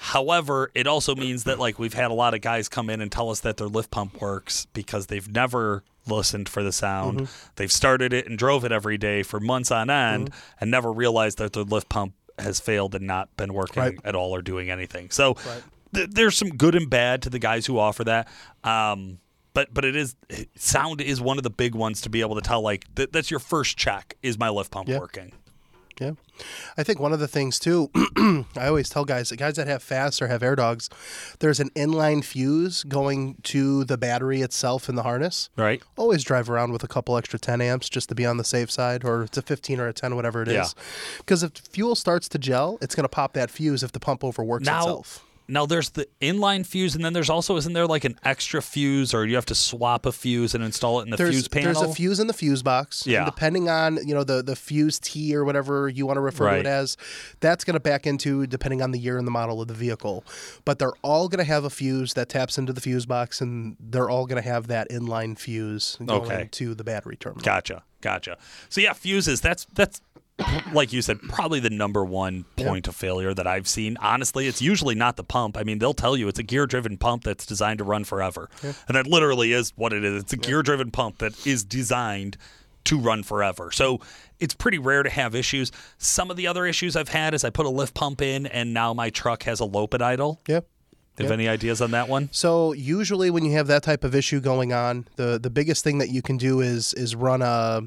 however, 0.00 0.70
it 0.74 0.86
also 0.86 1.14
means 1.14 1.44
that 1.44 1.58
like 1.58 1.78
we've 1.78 1.94
had 1.94 2.10
a 2.10 2.14
lot 2.14 2.34
of 2.34 2.40
guys 2.40 2.68
come 2.68 2.90
in 2.90 3.00
and 3.00 3.10
tell 3.10 3.30
us 3.30 3.40
that 3.40 3.56
their 3.56 3.68
lift 3.68 3.90
pump 3.90 4.20
works 4.20 4.66
because 4.72 5.06
they've 5.06 5.28
never 5.30 5.82
listened 6.06 6.48
for 6.48 6.62
the 6.62 6.72
sound. 6.72 7.20
Mm-hmm. 7.20 7.48
They've 7.56 7.72
started 7.72 8.12
it 8.12 8.26
and 8.26 8.38
drove 8.38 8.64
it 8.64 8.72
every 8.72 8.96
day 8.98 9.22
for 9.22 9.40
months 9.40 9.70
on 9.70 9.90
end 9.90 10.30
Mm-hmm. 10.30 10.38
and 10.60 10.70
never 10.70 10.90
realized 10.92 11.38
that 11.38 11.52
their 11.52 11.64
lift 11.64 11.88
pump 11.88 12.14
has 12.38 12.60
failed 12.60 12.94
and 12.94 13.06
not 13.06 13.36
been 13.36 13.52
working 13.52 13.82
Right. 13.82 13.98
at 14.04 14.14
all 14.14 14.34
or 14.34 14.40
doing 14.42 14.70
anything. 14.70 15.10
So 15.10 15.34
th- 15.94 16.08
there's 16.10 16.36
some 16.38 16.50
good 16.50 16.74
and 16.74 16.88
bad 16.88 17.22
to 17.22 17.30
the 17.30 17.38
guys 17.40 17.66
who 17.66 17.78
offer 17.78 18.04
that. 18.04 18.28
Um, 18.64 19.18
but 19.54 19.74
but 19.74 19.84
it 19.84 19.96
is 19.96 20.14
sound 20.54 21.00
is 21.00 21.20
one 21.20 21.36
of 21.36 21.42
the 21.42 21.50
big 21.50 21.74
ones 21.74 22.00
to 22.02 22.08
be 22.10 22.20
able 22.20 22.36
to 22.36 22.40
tell 22.40 22.62
like 22.62 22.84
th- 22.94 23.10
that's 23.10 23.30
your 23.30 23.40
first 23.40 23.76
check 23.76 24.14
is 24.22 24.38
my 24.38 24.48
lift 24.50 24.70
pump 24.70 24.88
Yeah. 24.88 24.98
working. 25.00 25.32
Yeah. 26.00 26.12
I 26.76 26.84
think 26.84 27.00
one 27.00 27.12
of 27.12 27.18
the 27.18 27.26
things 27.28 27.58
too, 27.58 27.90
I 28.56 28.68
always 28.68 28.88
tell 28.88 29.04
guys, 29.04 29.30
the 29.30 29.36
guys 29.36 29.56
that 29.56 29.66
have 29.66 29.82
FASS 29.82 30.22
or 30.22 30.28
have 30.28 30.42
AirDogs, 30.42 30.88
there's 31.40 31.58
an 31.60 31.70
inline 31.70 32.24
fuse 32.24 32.84
going 32.84 33.36
to 33.44 33.84
the 33.84 33.98
battery 33.98 34.40
itself 34.42 34.88
in 34.88 34.94
the 34.94 35.02
harness. 35.02 35.50
Right. 35.56 35.82
Always 35.96 36.22
drive 36.22 36.48
around 36.48 36.72
with 36.72 36.84
a 36.84 36.88
couple 36.88 37.16
extra 37.16 37.38
10 37.38 37.60
amps 37.60 37.88
just 37.88 38.08
to 38.10 38.14
be 38.14 38.24
on 38.24 38.36
the 38.36 38.44
safe 38.44 38.70
side, 38.70 39.04
or 39.04 39.24
it's 39.24 39.36
a 39.38 39.42
15 39.42 39.80
or 39.80 39.88
a 39.88 39.92
10, 39.92 40.14
whatever 40.14 40.42
it 40.42 40.48
is. 40.48 40.54
Yeah. 40.54 40.82
Because 41.18 41.42
if 41.42 41.52
fuel 41.52 41.94
starts 41.94 42.28
to 42.30 42.38
gel, 42.38 42.78
it's 42.80 42.94
going 42.94 43.04
to 43.04 43.08
pop 43.08 43.32
that 43.32 43.50
fuse 43.50 43.82
if 43.82 43.92
the 43.92 44.00
pump 44.00 44.22
overworks 44.22 44.66
Now, 44.66 44.80
itself. 44.82 45.24
Now 45.48 45.64
there's 45.66 45.90
the 45.90 46.06
inline 46.20 46.64
fuse, 46.66 46.94
and 46.94 47.04
then 47.04 47.12
there's 47.14 47.30
also 47.30 47.56
isn't 47.56 47.72
there 47.72 47.86
like 47.86 48.04
an 48.04 48.18
extra 48.24 48.60
fuse, 48.60 49.14
or 49.14 49.24
you 49.26 49.34
have 49.34 49.46
to 49.46 49.54
swap 49.54 50.04
a 50.06 50.12
fuse 50.12 50.54
and 50.54 50.62
install 50.62 51.00
it 51.00 51.04
in 51.04 51.10
the 51.10 51.16
There's, 51.16 51.30
fuse 51.34 51.48
panel? 51.48 51.72
there's 51.72 51.90
a 51.90 51.94
fuse 51.94 52.20
in 52.20 52.26
the 52.26 52.32
fuse 52.34 52.62
box. 52.62 53.06
Yeah. 53.06 53.24
depending 53.24 53.68
on 53.68 53.98
you 54.06 54.14
know 54.14 54.24
the 54.24 54.42
the 54.42 54.54
fuse 54.56 54.98
T 54.98 55.34
or 55.34 55.44
whatever 55.44 55.88
you 55.88 56.06
want 56.06 56.16
to 56.18 56.20
refer 56.20 56.50
to 56.50 56.56
it 56.60 56.66
as, 56.66 56.96
that's 57.40 57.64
going 57.64 57.74
to 57.74 57.80
back 57.80 58.06
into 58.06 58.46
depending 58.46 58.82
on 58.82 58.90
the 58.90 58.98
year 58.98 59.16
and 59.18 59.26
the 59.26 59.30
model 59.30 59.60
of 59.62 59.68
the 59.68 59.74
vehicle. 59.74 60.24
But 60.64 60.78
they're 60.78 60.92
all 61.02 61.28
going 61.28 61.38
to 61.44 61.50
have 61.50 61.64
a 61.64 61.70
fuse 61.70 62.14
that 62.14 62.28
taps 62.28 62.58
into 62.58 62.72
the 62.72 62.80
fuse 62.80 63.06
box, 63.06 63.40
and 63.40 63.76
they're 63.80 64.10
all 64.10 64.26
going 64.26 64.42
to 64.42 64.48
have 64.48 64.66
that 64.68 64.90
inline 64.90 65.38
fuse 65.38 65.96
going 66.04 66.22
Okay. 66.22 66.48
to 66.52 66.74
the 66.74 66.84
battery 66.84 67.16
terminal. 67.16 67.42
Gotcha, 67.42 67.82
gotcha. 68.00 68.36
So 68.68 68.80
yeah, 68.80 68.92
fuses. 68.92 69.40
That's 69.40 69.66
that's 69.74 70.00
like 70.72 70.92
you 70.92 71.02
said, 71.02 71.20
probably 71.28 71.60
the 71.60 71.70
number 71.70 72.04
one 72.04 72.44
point 72.56 72.86
of 72.88 72.94
failure 72.94 73.34
that 73.34 73.46
I've 73.46 73.68
seen. 73.68 73.96
Honestly, 74.00 74.46
it's 74.46 74.62
usually 74.62 74.94
not 74.94 75.16
the 75.16 75.24
pump. 75.24 75.56
I 75.56 75.64
mean, 75.64 75.78
they'll 75.78 75.94
tell 75.94 76.16
you 76.16 76.28
it's 76.28 76.38
a 76.38 76.44
gear-driven 76.44 76.96
pump 76.98 77.24
that's 77.24 77.44
designed 77.46 77.78
to 77.78 77.84
run 77.84 78.04
forever, 78.04 78.48
and 78.62 78.96
that 78.96 79.06
literally 79.06 79.52
is 79.52 79.72
what 79.76 79.92
it 79.92 80.04
is. 80.04 80.22
It's 80.22 80.32
a 80.32 80.36
gear-driven 80.36 80.90
pump 80.90 81.18
that 81.18 81.46
is 81.46 81.64
designed 81.64 82.36
to 82.84 82.98
run 82.98 83.22
forever. 83.22 83.70
So 83.72 84.00
it's 84.38 84.54
pretty 84.54 84.78
rare 84.78 85.02
to 85.02 85.10
have 85.10 85.34
issues. 85.34 85.72
Some 85.98 86.30
of 86.30 86.36
the 86.36 86.46
other 86.46 86.64
issues 86.64 86.96
I've 86.96 87.08
had 87.08 87.34
is 87.34 87.44
I 87.44 87.50
put 87.50 87.66
a 87.66 87.70
lift 87.70 87.94
pump 87.94 88.22
in, 88.22 88.46
and 88.46 88.72
now 88.72 88.94
my 88.94 89.10
truck 89.10 89.42
has 89.42 89.60
a 89.60 89.64
loped 89.64 90.00
idle. 90.00 90.40
Do 91.16 91.24
you 91.24 91.30
have 91.30 91.32
any 91.40 91.48
ideas 91.48 91.82
on 91.82 91.90
that 91.90 92.08
one? 92.08 92.28
So 92.30 92.72
usually 92.72 93.28
when 93.30 93.44
you 93.44 93.52
have 93.54 93.66
that 93.66 93.82
type 93.82 94.04
of 94.04 94.14
issue 94.14 94.38
going 94.38 94.72
on, 94.72 95.08
the 95.16 95.36
the 95.36 95.50
biggest 95.50 95.82
thing 95.82 95.98
that 95.98 96.10
you 96.10 96.22
can 96.22 96.36
do 96.36 96.60
is 96.60 96.94
is 96.94 97.16
run 97.16 97.42
a 97.42 97.82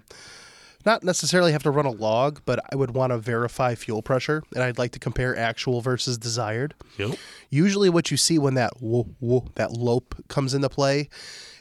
not 0.85 1.03
necessarily 1.03 1.51
have 1.51 1.63
to 1.63 1.71
run 1.71 1.85
a 1.85 1.91
log, 1.91 2.41
but 2.45 2.63
I 2.71 2.75
would 2.75 2.91
want 2.91 3.11
to 3.11 3.17
verify 3.17 3.75
fuel 3.75 4.01
pressure 4.01 4.43
and 4.53 4.63
I'd 4.63 4.77
like 4.77 4.91
to 4.91 4.99
compare 4.99 5.37
actual 5.37 5.81
versus 5.81 6.17
desired. 6.17 6.73
Yep. 6.97 7.17
Usually 7.49 7.89
what 7.89 8.11
you 8.11 8.17
see 8.17 8.37
when 8.37 8.53
that 8.55 8.81
whoa, 8.81 9.03
whoa, 9.19 9.47
that 9.55 9.71
lope 9.71 10.15
comes 10.27 10.53
into 10.53 10.69
play, 10.69 11.09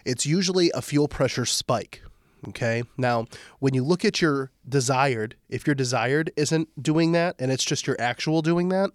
it's 0.04 0.26
usually 0.26 0.70
a 0.74 0.82
fuel 0.82 1.08
pressure 1.08 1.46
spike. 1.46 2.02
Okay. 2.48 2.82
Now, 2.96 3.26
when 3.58 3.74
you 3.74 3.84
look 3.84 4.04
at 4.04 4.22
your 4.22 4.50
desired, 4.66 5.36
if 5.48 5.66
your 5.66 5.74
desired 5.74 6.32
isn't 6.36 6.82
doing 6.82 7.12
that 7.12 7.36
and 7.38 7.52
it's 7.52 7.64
just 7.64 7.86
your 7.86 7.96
actual 8.00 8.40
doing 8.40 8.70
that, 8.70 8.90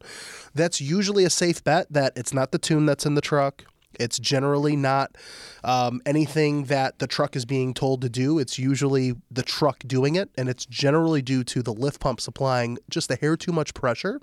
that's 0.56 0.82
usually 0.82 1.26
a 1.26 1.30
safe 1.30 1.64
bet 1.64 1.92
that 1.92 2.14
it's 2.16 2.34
not 2.34 2.52
the 2.52 2.58
tune 2.58 2.86
that's 2.86 3.06
in 3.06 3.14
the 3.14 3.22
truck. 3.22 3.66
It's 4.00 4.20
generally 4.20 4.76
not 4.76 5.16
um, 5.64 6.02
anything 6.06 6.66
that 6.66 7.00
the 7.00 7.08
truck 7.08 7.36
is 7.36 7.46
being 7.46 7.74
told 7.74 8.02
to 8.02 8.10
do. 8.10 8.40
It's 8.40 8.60
usually 8.60 9.16
the 9.32 9.44
truck 9.44 9.80
doing 9.86 10.16
it, 10.16 10.30
and 10.38 10.50
it's 10.50 10.66
generally 10.66 11.22
due 11.22 11.44
to 11.46 11.62
the 11.62 11.74
lift 11.74 12.00
pump 12.00 12.22
supplying 12.22 12.78
just 12.90 13.10
a 13.12 13.16
hair 13.16 13.36
too 13.38 13.52
much 13.52 13.74
pressure, 13.74 14.20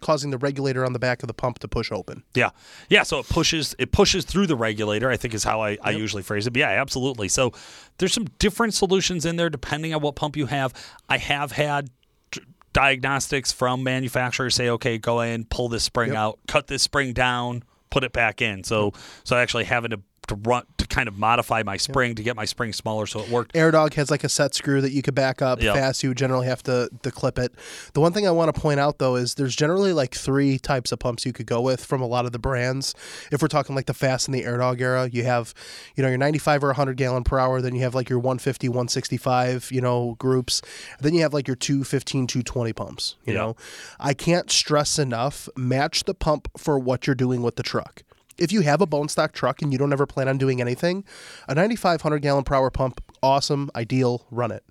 causing 0.00 0.30
the 0.30 0.38
regulator 0.38 0.84
on 0.84 0.92
the 0.92 0.98
back 0.98 1.22
of 1.22 1.26
the 1.26 1.34
pump 1.34 1.58
to 1.58 1.68
push 1.68 1.90
open. 1.90 2.22
Yeah, 2.34 2.50
yeah. 2.88 3.02
So 3.02 3.18
it 3.18 3.28
pushes 3.28 3.74
it 3.78 3.92
pushes 3.92 4.24
through 4.24 4.46
the 4.46 4.56
regulator. 4.56 5.10
I 5.10 5.16
think 5.16 5.34
is 5.34 5.44
how 5.44 5.60
I, 5.60 5.76
I 5.82 5.90
usually 5.90 6.22
phrase 6.22 6.46
it. 6.46 6.52
But 6.52 6.60
yeah, 6.60 6.68
absolutely. 6.68 7.28
So 7.28 7.52
there's 7.98 8.12
some 8.12 8.26
different 8.38 8.74
solutions 8.74 9.26
in 9.26 9.36
there 9.36 9.50
depending 9.50 9.94
on 9.94 10.00
what 10.00 10.14
pump 10.14 10.36
you 10.36 10.46
have. 10.46 10.72
I 11.08 11.18
have 11.18 11.52
had 11.52 11.90
d- 12.30 12.42
diagnostics 12.72 13.50
from 13.50 13.82
manufacturers 13.82 14.54
say, 14.54 14.68
okay, 14.70 14.98
go 14.98 15.20
in, 15.20 15.44
pull 15.44 15.68
this 15.68 15.82
spring 15.82 16.14
out, 16.14 16.38
cut 16.46 16.68
this 16.68 16.82
spring 16.82 17.12
down, 17.12 17.64
put 17.90 18.04
it 18.04 18.12
back 18.12 18.40
in. 18.42 18.64
So 18.64 18.92
so 19.24 19.36
actually 19.36 19.64
having 19.64 19.90
to 19.90 20.00
to 20.28 20.34
run 20.34 20.64
kind 20.88 21.08
of 21.08 21.18
modify 21.18 21.62
my 21.62 21.76
spring 21.76 22.14
to 22.14 22.22
get 22.22 22.36
my 22.36 22.44
spring 22.44 22.72
smaller 22.72 23.06
so 23.06 23.20
it 23.20 23.28
worked. 23.28 23.54
AirDog 23.54 23.94
has 23.94 24.10
like 24.10 24.24
a 24.24 24.28
set 24.28 24.54
screw 24.54 24.80
that 24.80 24.92
you 24.92 25.02
could 25.02 25.14
back 25.14 25.42
up 25.42 25.60
Yep. 25.60 25.74
FASS. 25.74 26.02
You 26.02 26.10
would 26.10 26.18
generally 26.18 26.46
have 26.46 26.62
to, 26.64 26.88
to 27.02 27.10
clip 27.10 27.38
it. 27.38 27.52
The 27.94 28.00
one 28.00 28.12
thing 28.12 28.26
I 28.26 28.30
want 28.30 28.54
to 28.54 28.60
point 28.60 28.80
out 28.80 28.98
though 28.98 29.16
is 29.16 29.34
there's 29.34 29.54
generally 29.56 29.92
like 29.92 30.14
three 30.14 30.58
types 30.58 30.92
of 30.92 30.98
pumps 30.98 31.26
you 31.26 31.32
could 31.32 31.46
go 31.46 31.60
with 31.60 31.84
from 31.84 32.00
a 32.02 32.06
lot 32.06 32.26
of 32.26 32.32
the 32.32 32.38
brands. 32.38 32.94
If 33.32 33.42
we're 33.42 33.48
talking 33.48 33.74
like 33.74 33.86
the 33.86 33.94
FASS 33.94 34.26
and 34.26 34.34
the 34.34 34.42
AirDog 34.44 34.80
era, 34.80 35.08
you 35.12 35.24
have, 35.24 35.54
you 35.96 36.02
know, 36.02 36.08
your 36.08 36.18
95 36.18 36.64
or 36.64 36.68
100 36.68 36.96
gallon 36.96 37.24
per 37.24 37.38
hour. 37.38 37.60
Then 37.60 37.74
you 37.74 37.82
have 37.82 37.94
like 37.94 38.08
your 38.08 38.18
150, 38.18 38.68
165, 38.68 39.68
you 39.72 39.80
know, 39.80 40.16
groups. 40.18 40.62
Then 41.00 41.14
you 41.14 41.22
have 41.22 41.34
like 41.34 41.46
your 41.46 41.56
215, 41.56 42.26
220 42.26 42.72
pumps. 42.72 43.16
You 43.24 43.32
Yeah. 43.34 43.38
know, 43.40 43.56
I 44.00 44.14
can't 44.14 44.50
stress 44.50 44.98
enough 44.98 45.48
match 45.56 46.04
the 46.04 46.14
pump 46.14 46.48
for 46.56 46.78
what 46.78 47.06
you're 47.06 47.14
doing 47.16 47.42
with 47.42 47.56
the 47.56 47.62
truck. 47.62 48.02
If 48.38 48.52
you 48.52 48.60
have 48.60 48.80
a 48.80 48.86
bone 48.86 49.08
stock 49.08 49.32
truck 49.32 49.62
and 49.62 49.72
you 49.72 49.78
don't 49.78 49.92
ever 49.92 50.06
plan 50.06 50.28
on 50.28 50.38
doing 50.38 50.60
anything, 50.60 51.04
a 51.48 51.54
9,500 51.54 52.20
gallon 52.20 52.44
per 52.44 52.54
hour 52.54 52.70
pump, 52.70 53.02
awesome, 53.22 53.70
ideal, 53.74 54.26
run 54.30 54.52
it. 54.52 54.64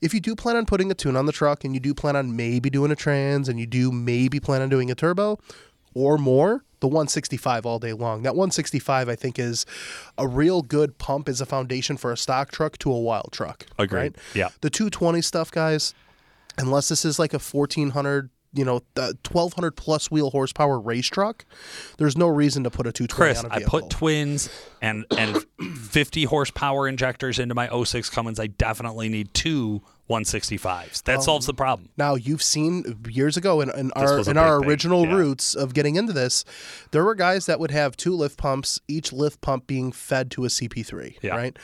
If 0.00 0.14
you 0.14 0.20
do 0.20 0.36
plan 0.36 0.56
on 0.56 0.66
putting 0.66 0.90
a 0.90 0.94
tune 0.94 1.16
on 1.16 1.26
the 1.26 1.32
truck 1.32 1.64
and 1.64 1.74
you 1.74 1.80
do 1.80 1.94
plan 1.94 2.16
on 2.16 2.36
maybe 2.36 2.70
doing 2.70 2.90
a 2.92 2.96
trans 2.96 3.48
and 3.48 3.58
you 3.58 3.66
do 3.66 3.90
maybe 3.90 4.38
plan 4.40 4.62
on 4.62 4.68
doing 4.68 4.90
a 4.90 4.94
turbo 4.94 5.38
or 5.94 6.16
more, 6.16 6.64
the 6.80 6.86
165 6.86 7.66
all 7.66 7.78
day 7.78 7.92
long. 7.92 8.22
That 8.22 8.36
165, 8.36 9.08
I 9.08 9.16
think, 9.16 9.38
is 9.38 9.66
a 10.16 10.28
real 10.28 10.62
good 10.62 10.98
pump 10.98 11.28
as 11.28 11.40
a 11.40 11.46
foundation 11.46 11.96
for 11.96 12.12
a 12.12 12.16
stock 12.16 12.52
truck 12.52 12.78
to 12.78 12.92
a 12.92 13.00
wild 13.00 13.30
truck. 13.32 13.66
Agreed. 13.78 14.00
Right? 14.00 14.16
Yeah. 14.34 14.48
The 14.60 14.70
220 14.70 15.20
stuff, 15.22 15.50
guys, 15.50 15.94
unless 16.56 16.88
this 16.88 17.04
is 17.04 17.18
like 17.18 17.34
a 17.34 17.40
1400 17.40 18.30
you 18.52 18.64
know, 18.64 18.80
the 18.94 19.16
1200 19.30 19.72
plus 19.72 20.10
wheel 20.10 20.30
horsepower 20.30 20.80
race 20.80 21.06
truck, 21.06 21.44
there's 21.98 22.16
no 22.16 22.28
reason 22.28 22.64
to 22.64 22.70
put 22.70 22.86
a 22.86 22.92
220 22.92 23.08
Chris, 23.08 23.44
on 23.44 23.50
a 23.50 23.64
I 23.64 23.68
put 23.68 23.90
twins 23.90 24.48
and 24.80 25.04
and 25.16 25.44
50 25.78 26.24
horsepower 26.24 26.88
injectors 26.88 27.38
into 27.38 27.54
my 27.54 27.68
06 27.68 28.08
Cummins. 28.10 28.40
I 28.40 28.46
definitely 28.46 29.08
need 29.08 29.34
two 29.34 29.82
165s. 30.08 31.02
That 31.04 31.18
oh, 31.18 31.22
solves 31.22 31.46
the 31.46 31.54
problem. 31.54 31.90
Now 31.96 32.14
you've 32.14 32.42
seen 32.42 32.98
years 33.08 33.36
ago 33.36 33.60
in, 33.60 33.70
in 33.70 33.90
our 33.92 34.28
in 34.28 34.36
our 34.36 34.56
original 34.58 35.06
yeah. 35.06 35.14
roots 35.14 35.54
of 35.54 35.74
getting 35.74 35.96
into 35.96 36.12
this, 36.12 36.44
there 36.90 37.04
were 37.04 37.14
guys 37.14 37.46
that 37.46 37.60
would 37.60 37.70
have 37.70 37.96
two 37.96 38.14
lift 38.14 38.38
pumps, 38.38 38.80
each 38.88 39.12
lift 39.12 39.40
pump 39.40 39.66
being 39.66 39.92
fed 39.92 40.30
to 40.32 40.44
a 40.44 40.48
CP3. 40.48 41.18
Yeah. 41.22 41.36
Right. 41.36 41.58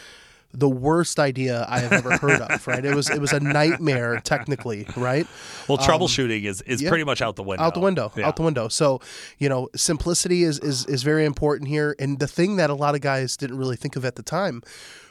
The 0.56 0.68
worst 0.68 1.18
idea 1.18 1.66
I 1.68 1.80
have 1.80 1.92
ever 1.92 2.16
heard 2.16 2.40
of. 2.40 2.66
Right. 2.66 2.84
It 2.84 2.94
was 2.94 3.10
it 3.10 3.20
was 3.20 3.32
a 3.32 3.40
nightmare 3.40 4.20
technically. 4.24 4.86
Right. 4.96 5.26
Well, 5.68 5.80
um, 5.80 5.84
troubleshooting 5.86 6.44
is, 6.44 6.62
is 6.62 6.80
yeah. 6.80 6.88
pretty 6.88 7.04
much 7.04 7.20
out 7.20 7.36
the 7.36 7.42
window. 7.42 7.64
out 7.64 7.74
the 7.74 7.80
window 7.80 8.12
Yeah. 8.16 8.28
out 8.28 8.36
the 8.36 8.42
window 8.42 8.68
so 8.68 9.00
you 9.38 9.48
know 9.48 9.68
simplicity 9.74 10.44
is, 10.44 10.58
is 10.60 10.86
is 10.86 11.02
very 11.02 11.24
important 11.24 11.68
here 11.68 11.96
and 11.98 12.18
the 12.18 12.26
thing 12.28 12.56
that 12.56 12.70
a 12.70 12.74
lot 12.74 12.94
of 12.94 13.00
guys 13.00 13.36
didn't 13.36 13.58
really 13.58 13.76
think 13.76 13.96
of 13.96 14.04
at 14.04 14.14
the 14.16 14.22
time 14.22 14.62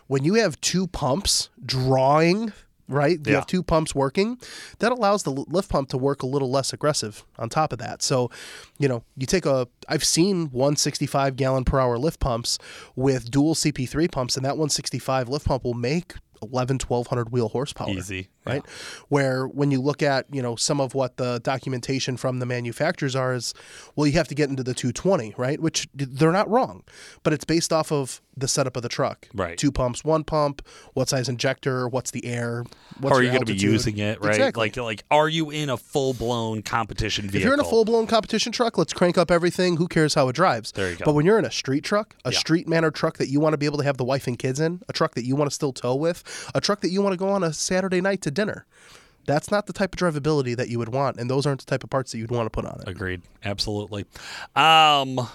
when 0.07 0.23
you 0.23 0.35
have 0.35 0.59
two 0.61 0.87
pumps 0.87 1.49
drawing 1.65 2.53
right 2.89 3.17
you 3.19 3.23
Yeah. 3.31 3.35
have 3.35 3.47
two 3.47 3.63
pumps 3.63 3.95
working 3.95 4.37
that 4.79 4.91
allows 4.91 5.23
the 5.23 5.31
lift 5.31 5.69
pump 5.69 5.89
to 5.89 5.97
work 5.97 6.21
a 6.21 6.25
little 6.25 6.51
less 6.51 6.73
aggressive 6.73 7.23
on 7.39 7.47
top 7.49 7.71
of 7.71 7.79
that 7.79 8.01
so 8.01 8.29
you 8.77 8.87
know 8.89 9.03
you 9.15 9.25
take 9.25 9.45
a 9.45 9.67
i've 9.87 10.03
seen 10.03 10.47
165 10.51 11.35
gallon 11.35 11.63
per 11.63 11.79
hour 11.79 11.97
lift 11.97 12.19
pumps 12.19 12.59
with 12.95 13.31
dual 13.31 13.55
cp3 13.55 14.11
pumps 14.11 14.35
and 14.35 14.45
that 14.45 14.57
165 14.57 15.29
lift 15.29 15.45
pump 15.45 15.63
will 15.63 15.73
make 15.73 16.15
11 16.41 16.79
1200 16.85 17.31
wheel 17.31 17.47
horsepower 17.49 17.89
Easy. 17.89 18.27
Right? 18.45 18.63
Where 19.09 19.45
when 19.47 19.71
you 19.71 19.81
look 19.81 20.01
at 20.03 20.25
you 20.31 20.41
know 20.41 20.55
some 20.55 20.79
of 20.81 20.93
what 20.95 21.17
the 21.17 21.39
documentation 21.43 22.17
from 22.17 22.39
the 22.39 22.45
manufacturers 22.45 23.15
are 23.15 23.33
is, 23.33 23.53
well, 23.95 24.07
you 24.07 24.13
have 24.13 24.27
to 24.29 24.35
get 24.35 24.49
into 24.49 24.63
the 24.63 24.73
220, 24.73 25.33
right? 25.37 25.59
Which 25.59 25.87
they're 25.93 26.31
not 26.31 26.49
wrong, 26.49 26.83
but 27.23 27.33
it's 27.33 27.45
based 27.45 27.71
off 27.73 27.91
of 27.91 28.21
the 28.35 28.47
setup 28.47 28.75
of 28.75 28.81
the 28.81 28.89
truck. 28.89 29.27
Right. 29.33 29.57
Two 29.57 29.71
pumps, 29.71 30.03
one 30.03 30.23
pump. 30.23 30.63
What 30.93 31.07
size 31.09 31.29
injector? 31.29 31.87
What's 31.87 32.09
the 32.11 32.25
air? 32.25 32.63
What's 32.99 33.13
How 33.13 33.19
are 33.19 33.23
you 33.23 33.29
going 33.29 33.45
to 33.45 33.53
be 33.53 33.59
using 33.59 33.99
it, 33.99 34.19
right? 34.21 34.33
Exactly. 34.33 34.69
Like, 34.69 34.77
like, 34.77 35.03
are 35.11 35.29
you 35.29 35.51
in 35.51 35.69
a 35.69 35.77
full 35.77 36.13
blown 36.15 36.63
competition 36.63 37.25
vehicle? 37.25 37.41
If 37.41 37.45
you're 37.45 37.53
in 37.53 37.59
a 37.59 37.63
full 37.63 37.85
blown 37.85 38.07
competition 38.07 38.51
truck, 38.51 38.77
let's 38.77 38.91
crank 38.93 39.17
up 39.19 39.29
everything. 39.29 39.77
Who 39.77 39.87
cares 39.87 40.15
how 40.15 40.29
it 40.29 40.33
drives? 40.35 40.71
There 40.71 40.89
you 40.89 40.95
go. 40.97 41.05
But 41.05 41.13
when 41.13 41.25
you're 41.27 41.37
in 41.37 41.45
a 41.45 41.51
street 41.51 41.83
truck, 41.83 42.15
a 42.25 42.31
Yeah. 42.31 42.39
street 42.39 42.67
manner 42.67 42.89
truck 42.89 43.17
that 43.17 43.29
you 43.29 43.39
want 43.39 43.53
to 43.53 43.57
be 43.57 43.67
able 43.67 43.77
to 43.77 43.83
have 43.83 43.97
the 43.97 44.03
wife 44.03 44.25
and 44.25 44.37
kids 44.37 44.59
in, 44.59 44.81
a 44.89 44.93
truck 44.93 45.13
that 45.13 45.25
you 45.25 45.35
want 45.35 45.49
to 45.51 45.53
still 45.53 45.71
tow 45.73 45.93
with, 45.93 46.23
a 46.55 46.61
truck 46.61 46.81
that 46.81 46.89
you 46.89 47.01
want 47.03 47.13
to 47.13 47.17
go 47.17 47.29
on 47.29 47.43
a 47.43 47.53
Saturday 47.53 48.01
night 48.01 48.21
to 48.23 48.31
dinner, 48.33 48.65
that's 49.25 49.49
not 49.51 49.67
the 49.67 49.73
type 49.73 49.93
of 49.95 49.99
drivability 49.99 50.55
that 50.57 50.67
you 50.69 50.77
would 50.79 50.89
want, 50.89 51.17
and 51.17 51.29
those 51.29 51.45
aren't 51.45 51.59
the 51.61 51.65
type 51.65 51.83
of 51.83 51.89
parts 51.89 52.11
that 52.11 52.17
you'd 52.17 52.31
want 52.31 52.45
to 52.45 52.49
put 52.49 52.65
on 52.65 52.81
it. 52.81 52.87
Agreed. 52.89 53.21
Absolutely. 53.45 54.05
Um, 54.55 55.29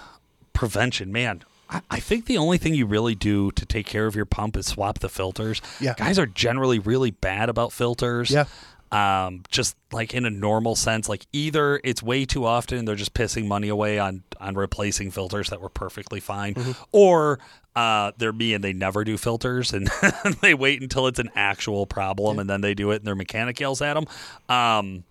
prevention, 0.53 1.11
man. 1.11 1.43
I- 1.69 1.81
I 1.91 1.99
think 1.99 2.25
the 2.25 2.37
only 2.37 2.57
thing 2.57 2.73
you 2.73 2.85
really 2.85 3.15
do 3.15 3.51
to 3.51 3.65
take 3.65 3.85
care 3.85 4.05
of 4.07 4.15
your 4.15 4.25
pump 4.25 4.57
is 4.57 4.65
swap 4.67 4.99
the 4.99 5.09
filters. 5.09 5.61
Yeah. 5.79 5.93
Guys 5.97 6.17
are 6.19 6.25
generally 6.25 6.79
really 6.79 7.11
bad 7.11 7.47
about 7.49 7.71
filters. 7.71 8.31
Yeah. 8.31 8.45
Um, 8.91 9.43
just 9.49 9.75
like 9.91 10.13
in 10.15 10.25
a 10.25 10.29
normal 10.31 10.75
sense, 10.75 11.07
like 11.07 11.27
either 11.31 11.79
it's 11.83 12.01
way 12.01 12.25
too 12.25 12.45
often 12.45 12.85
they're 12.85 12.95
just 12.95 13.13
pissing 13.13 13.45
money 13.47 13.69
away 13.69 13.99
on 13.99 14.23
on 14.39 14.55
replacing 14.55 15.11
filters 15.11 15.49
that 15.51 15.61
were 15.61 15.69
perfectly 15.69 16.19
fine, 16.19 16.55
Mm-hmm. 16.55 16.71
or 16.91 17.39
uh, 17.75 18.11
they're 18.17 18.33
me 18.33 18.53
and 18.55 18.63
they 18.63 18.73
never 18.73 19.03
do 19.03 19.15
filters 19.17 19.73
and 19.73 19.89
they 20.41 20.53
wait 20.55 20.81
until 20.81 21.05
it's 21.07 21.19
an 21.19 21.29
actual 21.35 21.85
problem 21.85 22.39
and 22.39 22.49
then 22.49 22.61
they 22.61 22.73
do 22.73 22.89
it 22.91 22.95
and 22.97 23.05
their 23.05 23.15
mechanic 23.15 23.59
yells 23.59 23.81
at 23.81 23.93
them. 23.93 24.05
Um, 24.49 25.03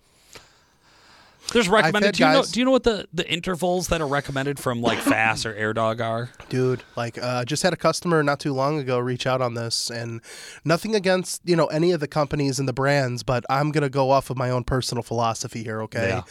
There's 1.51 1.67
recommended. 1.69 2.13
Do 2.15 2.23
you 2.23 2.29
know? 2.29 2.39
guys- 2.41 2.51
Do 2.51 2.59
you 2.59 2.65
know 2.65 2.71
what 2.71 2.83
the 2.83 3.07
the 3.13 3.27
intervals 3.31 3.87
that 3.87 4.01
are 4.01 4.07
recommended 4.07 4.59
from 4.59 4.81
like 4.81 4.99
FASS 4.99 5.45
or 5.45 5.53
AirDog 5.53 5.99
are? 6.01 6.29
Dude, 6.49 6.83
like 6.95 7.17
uh, 7.21 7.43
just 7.45 7.63
had 7.63 7.73
a 7.73 7.77
customer 7.77 8.21
not 8.23 8.39
too 8.39 8.53
long 8.53 8.77
ago 8.79 8.99
reach 8.99 9.25
out 9.27 9.41
on 9.41 9.53
this, 9.55 9.89
and 9.89 10.21
nothing 10.63 10.95
against 10.95 11.41
you 11.45 11.55
know 11.55 11.67
any 11.67 11.91
of 11.91 11.99
the 11.99 12.07
companies 12.07 12.59
and 12.59 12.67
the 12.67 12.73
brands, 12.73 13.23
but 13.23 13.45
I'm 13.49 13.71
gonna 13.71 13.89
go 13.89 14.11
off 14.11 14.29
of 14.29 14.37
my 14.37 14.49
own 14.49 14.63
personal 14.63 15.01
philosophy 15.03 15.63
here. 15.63 15.81
Okay, 15.83 16.21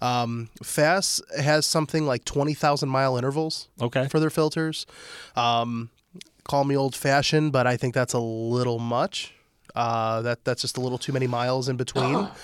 um, 0.00 0.48
FASS 0.62 1.20
has 1.40 1.66
something 1.66 2.06
like 2.06 2.24
twenty 2.24 2.54
thousand 2.54 2.88
mile 2.88 3.16
intervals 3.16 3.68
Okay. 3.80 4.06
for 4.08 4.20
their 4.20 4.30
filters. 4.30 4.86
Um, 5.36 5.90
call 6.44 6.64
me 6.64 6.76
old 6.76 6.94
fashioned, 6.94 7.52
but 7.52 7.66
I 7.66 7.76
think 7.76 7.94
that's 7.94 8.14
a 8.14 8.18
little 8.20 8.78
much. 8.78 9.34
Uh, 9.74 10.22
that 10.22 10.44
that's 10.44 10.62
just 10.62 10.76
a 10.76 10.80
little 10.80 10.98
too 10.98 11.12
many 11.12 11.26
miles 11.26 11.68
in 11.68 11.76
between. 11.76 12.28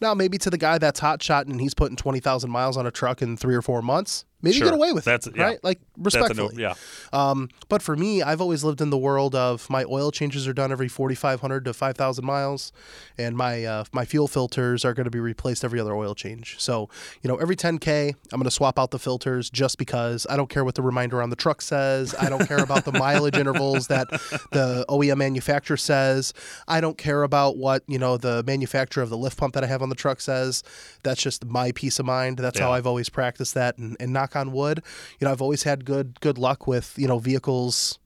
Now, 0.00 0.14
maybe 0.14 0.38
to 0.38 0.50
the 0.50 0.58
guy 0.58 0.78
that's 0.78 1.00
hot 1.00 1.22
shotting 1.22 1.52
and 1.52 1.60
he's 1.60 1.74
putting 1.74 1.96
twenty 1.96 2.20
thousand 2.20 2.50
miles 2.50 2.76
on 2.76 2.86
a 2.86 2.90
truck 2.90 3.20
in 3.20 3.36
three 3.36 3.54
or 3.54 3.62
four 3.62 3.82
months, 3.82 4.24
maybe 4.42 4.56
Sure. 4.56 4.66
get 4.68 4.74
away 4.74 4.92
with 4.92 5.04
That's- 5.04 5.26
it, 5.26 5.36
yeah. 5.36 5.44
right? 5.44 5.64
Like 5.64 5.78
a 5.78 5.80
no, 5.98 6.04
respectfully. 6.04 6.62
yeah. 6.62 6.74
Um, 7.12 7.48
but 7.68 7.82
for 7.82 7.96
me, 7.96 8.22
I've 8.22 8.40
always 8.40 8.64
lived 8.64 8.80
in 8.80 8.90
the 8.90 8.98
world 8.98 9.34
of 9.34 9.68
my 9.70 9.84
oil 9.84 10.10
changes 10.10 10.46
are 10.48 10.52
done 10.52 10.72
every 10.72 10.88
4,500 10.88 11.64
to 11.64 11.72
5,000 11.74 12.24
miles, 12.24 12.72
and 13.18 13.36
my 13.36 13.64
uh, 13.64 13.84
my 13.92 14.04
fuel 14.04 14.28
filters 14.28 14.84
are 14.84 14.94
going 14.94 15.04
to 15.04 15.10
be 15.10 15.20
replaced 15.20 15.64
every 15.64 15.78
other 15.80 15.94
oil 15.94 16.14
change. 16.14 16.56
So, 16.58 16.88
you 17.22 17.28
know, 17.28 17.36
every 17.36 17.56
10k, 17.56 18.14
I'm 18.32 18.38
going 18.38 18.44
to 18.44 18.50
swap 18.50 18.78
out 18.78 18.90
the 18.90 18.98
filters 18.98 19.50
just 19.50 19.78
because 19.78 20.26
I 20.30 20.36
don't 20.36 20.48
care 20.48 20.64
what 20.64 20.74
the 20.74 20.82
reminder 20.82 21.20
on 21.22 21.30
the 21.30 21.36
truck 21.36 21.62
says. 21.62 22.14
I 22.18 22.28
don't 22.28 22.46
care 22.46 22.58
about 22.62 22.84
the 22.84 22.92
mileage 22.92 23.36
intervals 23.36 23.86
that 23.88 24.08
the 24.52 24.84
OEM 24.88 25.18
manufacturer 25.18 25.76
says. 25.76 26.32
I 26.68 26.80
don't 26.80 26.96
care 26.98 27.22
about 27.22 27.56
what 27.56 27.82
you 27.86 27.98
know 27.98 28.16
the 28.16 28.42
manufacturer 28.46 29.02
of 29.02 29.10
the 29.10 29.18
lift 29.18 29.36
pump 29.38 29.54
that 29.54 29.64
I 29.64 29.66
have 29.66 29.82
on 29.82 29.88
the 29.88 29.94
truck 29.94 30.20
says. 30.20 30.62
That's 31.02 31.22
just 31.22 31.44
my 31.44 31.72
peace 31.72 31.98
of 31.98 32.06
mind. 32.06 32.38
That's 32.38 32.58
how 32.58 32.72
I've 32.72 32.86
always 32.86 33.08
practiced 33.08 33.54
that. 33.54 33.76
And, 33.78 33.96
and 34.00 34.12
knock 34.30 34.40
on 34.40 34.52
wood, 34.52 34.82
you 35.18 35.24
know, 35.24 35.32
I've 35.32 35.42
always 35.42 35.62
had 35.64 35.84
good 35.84 36.20
good 36.20 36.38
luck 36.38 36.66
with 36.66 36.94
you 36.96 37.08
know 37.08 37.18
vehicles. 37.18 37.98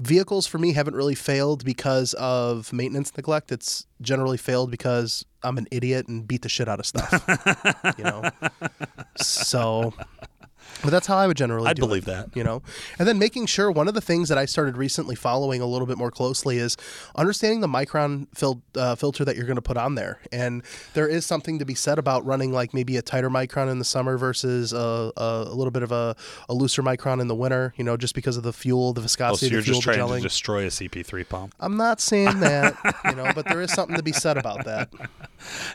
Vehicles 0.00 0.48
for 0.48 0.58
me 0.58 0.72
haven't 0.72 0.96
really 0.96 1.14
failed 1.14 1.64
because 1.64 2.12
of 2.14 2.72
maintenance 2.72 3.16
neglect. 3.16 3.52
It's 3.52 3.86
generally 4.00 4.38
failed 4.38 4.70
because 4.70 5.24
I'm 5.44 5.58
an 5.58 5.68
idiot 5.70 6.08
and 6.08 6.26
beat 6.26 6.42
the 6.42 6.48
shit 6.48 6.68
out 6.68 6.80
of 6.80 6.86
stuff. 6.86 7.24
you 7.98 8.04
know, 8.04 8.28
so. 9.16 9.94
But 10.82 10.90
that's 10.90 11.06
how 11.06 11.16
I 11.16 11.26
would 11.26 11.36
generally. 11.36 11.68
I'd 11.68 11.76
do 11.76 11.82
it 11.84 11.86
believe 11.86 12.04
that. 12.06 12.34
you 12.36 12.42
know 12.44 12.62
and 12.98 13.06
then 13.08 13.18
making 13.18 13.46
sure 13.46 13.70
one 13.70 13.88
of 13.88 13.94
the 13.94 14.00
things 14.00 14.28
that 14.28 14.38
i 14.38 14.44
started 14.44 14.76
recently 14.76 15.14
following 15.14 15.60
a 15.60 15.66
little 15.66 15.86
bit 15.86 15.96
more 15.98 16.10
closely 16.10 16.58
is 16.58 16.76
understanding 17.16 17.60
the 17.60 17.66
micron 17.68 18.26
fil- 18.34 18.62
uh, 18.76 18.94
filter 18.94 19.24
that 19.24 19.36
you're 19.36 19.44
going 19.46 19.56
to 19.56 19.62
put 19.62 19.76
on 19.76 19.94
there 19.94 20.18
and 20.32 20.62
there 20.94 21.06
is 21.06 21.24
something 21.26 21.58
to 21.58 21.64
be 21.64 21.74
said 21.74 21.98
about 21.98 22.24
running 22.24 22.52
like 22.52 22.72
maybe 22.74 22.96
a 22.96 23.02
tighter 23.02 23.30
micron 23.30 23.70
in 23.70 23.78
the 23.78 23.84
summer 23.84 24.16
versus 24.16 24.72
a, 24.72 25.12
a, 25.16 25.44
a 25.48 25.54
little 25.54 25.70
bit 25.70 25.82
of 25.82 25.92
a, 25.92 26.16
a 26.48 26.54
looser 26.54 26.82
micron 26.82 27.20
in 27.20 27.28
the 27.28 27.34
winter 27.34 27.72
you 27.76 27.84
know 27.84 27.96
just 27.96 28.14
because 28.14 28.36
of 28.36 28.42
the 28.42 28.52
fuel 28.52 28.92
the 28.92 29.00
Oh, 29.00 29.02
viscosity 29.02 29.46
so 29.46 29.50
you're 29.52 29.58
of 29.60 29.64
the 29.66 29.72
fuel 29.72 29.80
just 29.80 29.84
trying 29.84 29.98
gelling 29.98 30.16
to 30.18 30.22
destroy 30.28 30.62
a 30.64 30.68
CP3 30.68 31.28
pump? 31.28 31.54
i'm 31.60 31.76
not 31.76 32.00
saying 32.00 32.40
that 32.40 32.76
you 33.04 33.14
know 33.14 33.30
but 33.34 33.44
there 33.46 33.60
is 33.62 33.72
something 33.72 33.96
to 33.96 34.02
be 34.02 34.12
said 34.12 34.36
about 34.36 34.64
that 34.64 34.88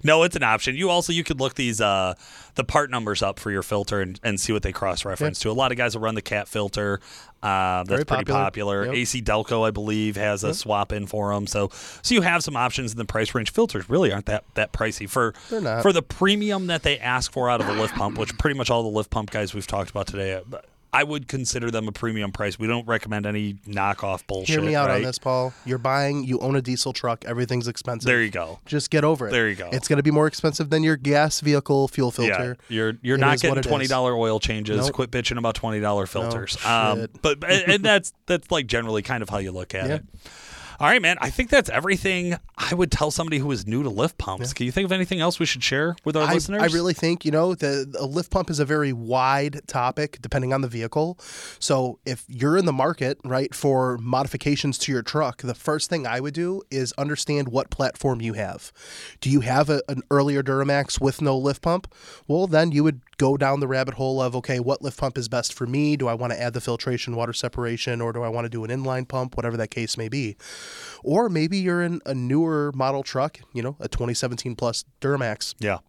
No, 0.01 0.23
it's 0.23 0.37
an 0.37 0.43
option. 0.43 0.77
You 0.77 0.89
also 0.89 1.11
you 1.11 1.25
could 1.25 1.41
look 1.41 1.55
these 1.55 1.81
uh 1.81 2.13
the 2.55 2.63
part 2.63 2.89
numbers 2.89 3.21
up 3.21 3.37
for 3.37 3.51
your 3.51 3.61
filter 3.63 3.99
and, 4.01 4.17
and 4.23 4.39
see 4.39 4.53
what 4.53 4.63
they 4.63 4.71
cross 4.71 4.96
reference 5.05 5.39
to. 5.39 5.49
A 5.49 5.53
lot 5.53 5.71
of 5.71 5.77
guys 5.77 5.95
will 5.95 6.01
run 6.03 6.15
the 6.15 6.21
cat 6.21 6.47
filter. 6.47 6.99
Uh, 7.43 7.83
that's 7.83 7.89
Very 7.89 8.05
pretty 8.05 8.23
popular. 8.25 8.43
popular. 8.43 8.85
Yep. 8.85 8.95
AC 8.95 9.21
Delco, 9.21 9.67
I 9.67 9.71
believe, 9.71 10.15
has 10.15 10.43
a 10.43 10.53
swap 10.53 10.91
in 10.91 11.05
for 11.05 11.33
them. 11.33 11.45
So 11.47 11.69
so 12.01 12.15
you 12.15 12.21
have 12.21 12.43
some 12.43 12.55
options 12.55 12.91
in 12.91 12.97
the 12.97 13.05
price 13.05 13.33
range. 13.35 13.51
Filters 13.51 13.89
really 13.89 14.11
aren't 14.11 14.25
that 14.25 14.43
that 14.55 14.73
pricey 14.73 15.09
for 15.09 15.33
for 15.81 15.93
the 15.93 16.01
premium 16.01 16.67
that 16.67 16.83
they 16.83 16.97
ask 16.99 17.31
for 17.31 17.49
out 17.49 17.61
of 17.61 17.67
a 17.69 17.73
lift 17.73 17.95
pump, 17.95 18.17
which 18.17 18.37
pretty 18.37 18.57
much 18.57 18.69
all 18.69 18.83
the 18.83 18.89
lift 18.89 19.09
pump 19.09 19.29
guys 19.29 19.53
we've 19.53 19.67
talked 19.67 19.89
about 19.89 20.07
today. 20.07 20.41
I 20.99 21.03
would 21.03 21.27
consider 21.27 21.69
them 21.69 21.87
a 21.87 21.91
premium 21.91 22.31
price. 22.31 22.57
We 22.57 22.65
don't 22.67 22.87
recommend 22.87 23.25
any 23.25 23.53
knockoff 23.67 24.25
bullshit. 24.25 24.49
hear 24.49 24.61
me 24.61 24.73
out 24.75 24.87
right? 24.89 24.95
on 24.97 25.01
this 25.03 25.19
paul 25.19 25.53
you're 25.65 25.77
buying 25.77 26.23
you 26.23 26.39
own 26.39 26.55
a 26.55 26.61
diesel 26.61 26.93
truck 26.93 27.23
everything's 27.25 27.67
expensive 27.67 28.07
There 28.07 28.21
you 28.23 28.31
go. 28.31 28.59
just 28.65 28.89
get 28.89 29.03
over 29.03 29.27
it 29.27 29.31
There 29.31 29.47
you 29.49 29.55
go. 29.55 29.69
it's 29.71 29.87
going 29.87 29.97
to 29.97 30.03
be 30.03 30.11
more 30.11 30.27
expensive 30.27 30.69
than 30.69 30.83
your 30.83 30.95
gas 30.97 31.39
vehicle 31.41 31.87
fuel 31.87 32.11
filter 32.11 32.57
Yeah, 32.69 32.75
you're 32.75 32.93
you're 33.01 33.17
It 33.17 33.21
not 33.21 33.39
getting 33.39 33.61
twenty 33.63 33.87
dollar 33.87 34.15
oil 34.15 34.39
changes. 34.39 34.77
Nope. 34.85 34.93
Quit 34.93 35.11
bitching 35.11 35.37
about 35.37 35.55
twenty 35.55 35.79
dollar 35.79 36.05
filters. 36.07 36.57
No, 36.63 36.69
um, 37.03 37.07
but 37.21 37.43
and, 37.43 37.73
and 37.73 37.83
that's 37.83 38.13
that's 38.25 38.49
like 38.51 38.67
generally 38.67 39.01
kind 39.01 39.21
of 39.21 39.29
how 39.29 39.37
you 39.37 39.51
look 39.51 39.75
at 39.75 39.87
Yeah. 39.87 39.95
it. 39.95 40.03
All 40.79 40.87
right, 40.87 41.01
man. 41.01 41.17
I 41.21 41.31
think 41.31 41.49
that's 41.49 41.69
everything 41.69 42.37
I 42.55 42.75
would 42.75 42.91
tell 42.91 43.09
somebody 43.09 43.39
who 43.39 43.51
is 43.51 43.65
new 43.65 43.81
to 43.81 43.89
lift 43.89 44.19
pumps. 44.19 44.53
Can 44.53 44.67
you 44.67 44.71
think 44.71 44.85
of 44.85 44.91
anything 44.91 45.19
else 45.19 45.39
we 45.39 45.45
should 45.47 45.63
share 45.63 45.95
with 46.05 46.15
our 46.15 46.23
I, 46.23 46.33
listeners? 46.35 46.61
I 46.61 46.67
really 46.67 46.93
think 46.93 47.25
you 47.25 47.31
know 47.31 47.55
the 47.55 47.91
a 47.99 48.05
lift 48.05 48.29
pump 48.29 48.51
is 48.51 48.59
a 48.59 48.65
very 48.65 48.93
wide 48.93 49.61
topic 49.67 50.19
depending 50.21 50.53
on 50.53 50.61
the 50.61 50.67
vehicle. 50.67 51.17
So 51.57 51.97
if 52.05 52.25
you're 52.27 52.57
in 52.57 52.65
the 52.65 52.73
market 52.73 53.17
right 53.25 53.53
for 53.55 53.97
modifications 53.97 54.77
to 54.79 54.91
your 54.91 55.01
truck, 55.01 55.41
the 55.41 55.55
first 55.55 55.89
thing 55.89 56.05
I 56.05 56.19
would 56.19 56.35
do 56.35 56.61
is 56.69 56.93
understand 56.93 57.49
what 57.49 57.71
platform 57.71 58.21
you 58.21 58.33
have. 58.33 58.71
Do 59.19 59.31
you 59.31 59.41
have 59.41 59.71
a, 59.71 59.81
an 59.89 60.03
earlier 60.11 60.43
Duramax 60.43 61.01
with 61.01 61.23
no 61.23 61.35
lift 61.37 61.63
pump? 61.63 61.91
Well, 62.27 62.45
then 62.45 62.71
you 62.71 62.83
would 62.83 63.01
go 63.17 63.37
down 63.37 63.59
the 63.59 63.67
rabbit 63.67 63.95
hole 63.95 64.21
of 64.21 64.35
okay, 64.35 64.59
what 64.59 64.81
lift 64.81 64.99
pump 64.99 65.17
is 65.17 65.27
best 65.27 65.53
for 65.53 65.65
me? 65.65 65.97
Do 65.97 66.07
I 66.07 66.13
want 66.13 66.33
to 66.33 66.41
add 66.41 66.53
the 66.53 66.61
filtration, 66.61 67.15
water 67.15 67.33
separation, 67.33 68.01
or 68.01 68.13
do 68.13 68.23
I 68.23 68.29
want 68.29 68.45
to 68.45 68.49
do 68.49 68.63
an 68.63 68.69
inline 68.69 69.07
pump? 69.07 69.35
Whatever 69.35 69.57
that 69.57 69.69
case 69.69 69.97
may 69.97 70.09
be. 70.09 70.37
Or 71.03 71.29
maybe 71.29 71.57
you're 71.57 71.81
in 71.81 72.01
a 72.05 72.13
newer 72.13 72.71
model 72.73 73.03
truck, 73.03 73.39
you 73.53 73.61
know, 73.61 73.75
a 73.79 73.87
2017 73.87 74.55
plus 74.55 74.85
Duramax. 75.01 75.55
yeah. 75.59 75.79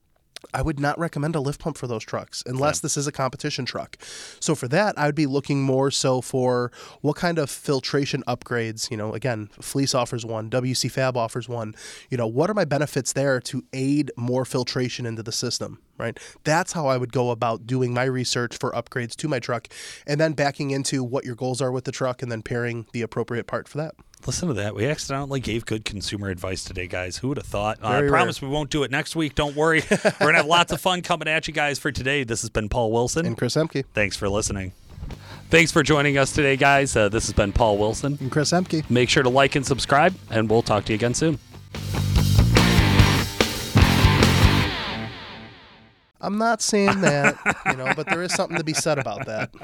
I 0.55 0.63
would 0.63 0.81
not 0.81 0.99
recommend 0.99 1.35
a 1.35 1.41
lift 1.41 1.61
pump 1.61 1.77
for 1.77 1.87
those 1.87 2.05
trucks 2.05 2.43
unless 2.47 2.81
this 2.81 2.97
is 2.97 3.07
a 3.07 3.13
competition 3.13 3.65
truck. 3.65 3.97
So 4.41 4.55
for 4.55 4.69
that, 4.69 4.99
I 4.99 5.07
would 5.07 5.15
be 5.15 5.27
looking 5.27 5.63
more 5.63 5.91
so 5.91 6.21
for 6.21 6.73
what 7.01 7.17
kind 7.17 7.39
of 7.39 7.51
filtration 7.51 8.23
upgrades. 8.27 8.91
You 8.91 8.97
know, 8.97 9.15
again, 9.15 9.51
Fleece 9.61 9.95
offers 9.95 10.25
one, 10.25 10.51
WC 10.51 10.91
Fab 10.91 11.17
offers 11.17 11.49
one. 11.49 11.75
You 12.11 12.17
know, 12.17 12.27
what 12.27 12.51
are 12.51 12.55
my 12.55 12.65
benefits 12.65 13.13
there 13.13 13.41
to 13.43 13.65
aid 13.73 14.11
more 14.17 14.45
filtration 14.45 15.07
into 15.07 15.23
the 15.23 15.33
system? 15.33 15.81
Right. 15.99 16.17
That's 16.45 16.73
how 16.73 16.87
I 16.87 16.97
would 16.97 17.13
go 17.13 17.31
about 17.31 17.67
doing 17.67 17.93
my 17.93 18.05
research 18.05 18.57
for 18.57 18.71
upgrades 18.71 19.17
to 19.17 19.27
my 19.27 19.41
truck, 19.41 19.67
and 20.07 20.21
then 20.21 20.33
backing 20.33 20.71
into 20.71 21.03
what 21.03 21.25
your 21.25 21.35
goals 21.35 21.61
are 21.61 21.73
with 21.73 21.85
the 21.85 21.93
truck, 21.93 22.23
and 22.23 22.31
then 22.31 22.41
pairing 22.41 22.87
the 22.93 23.03
appropriate 23.03 23.49
part 23.49 23.67
for 23.67 23.79
that. 23.79 23.97
Listen 24.27 24.49
to 24.49 24.55
that. 24.55 24.75
We 24.75 24.87
accidentally 24.87 25.41
gave 25.41 25.65
good 25.65 25.85
consumer 25.85 26.29
advice 26.29 26.65
today, 26.65 26.87
guys. 26.87 27.17
Who 27.19 27.29
would 27.29 27.39
have 27.39 27.47
thought? 27.47 27.79
Uh, 27.83 27.89
I 27.89 28.09
promise 28.09 28.43
we 28.43 28.49
won't 28.49 28.69
do 28.69 28.83
it 28.83 28.91
next 28.91 29.17
week. 29.17 29.35
Don't 29.35 29.57
worry. 29.57 29.83
We're 29.91 30.13
going 30.19 30.33
to 30.35 30.39
have 30.39 30.47
lots 30.47 30.73
of 30.73 30.81
fun 30.81 31.03
coming 31.03 31.29
at 31.29 31.49
you 31.49 31.55
guys 31.55 31.79
for 31.79 31.91
today. 31.91 32.25
This 32.25 32.43
has 32.43 32.51
been 32.51 32.69
Paul 32.69 32.93
Wilson. 32.93 33.25
And 33.25 33.39
Chris 33.39 33.55
Emke. 33.55 33.85
Thanks 33.95 34.17
for 34.17 34.29
listening. 34.29 34.73
Thanks 35.51 35.73
for 35.73 35.83
joining 35.83 36.19
us 36.19 36.33
today, 36.33 36.57
guys. 36.57 36.95
Uh, 36.95 37.09
this 37.09 37.27
has 37.27 37.33
been 37.33 37.53
Paul 37.53 37.79
Wilson. 37.79 38.19
And 38.21 38.31
Chris 38.31 38.53
Emke. 38.53 38.89
Make 38.91 39.09
sure 39.09 39.23
to 39.23 39.31
like 39.31 39.55
and 39.55 39.65
subscribe, 39.65 40.15
and 40.31 40.51
we'll 40.51 40.63
talk 40.63 40.85
to 40.87 40.93
you 40.93 40.97
again 40.97 41.15
soon. 41.15 41.39
I'm 46.21 46.37
not 46.37 46.61
saying 46.61 47.01
that, 47.01 47.37
you 47.67 47.77
know, 47.77 47.93
but 47.95 48.09
there 48.09 48.23
is 48.23 48.35
something 48.35 48.59
to 48.59 48.65
be 48.65 48.75
said 48.75 48.99
about 48.99 49.27
that. 49.27 49.51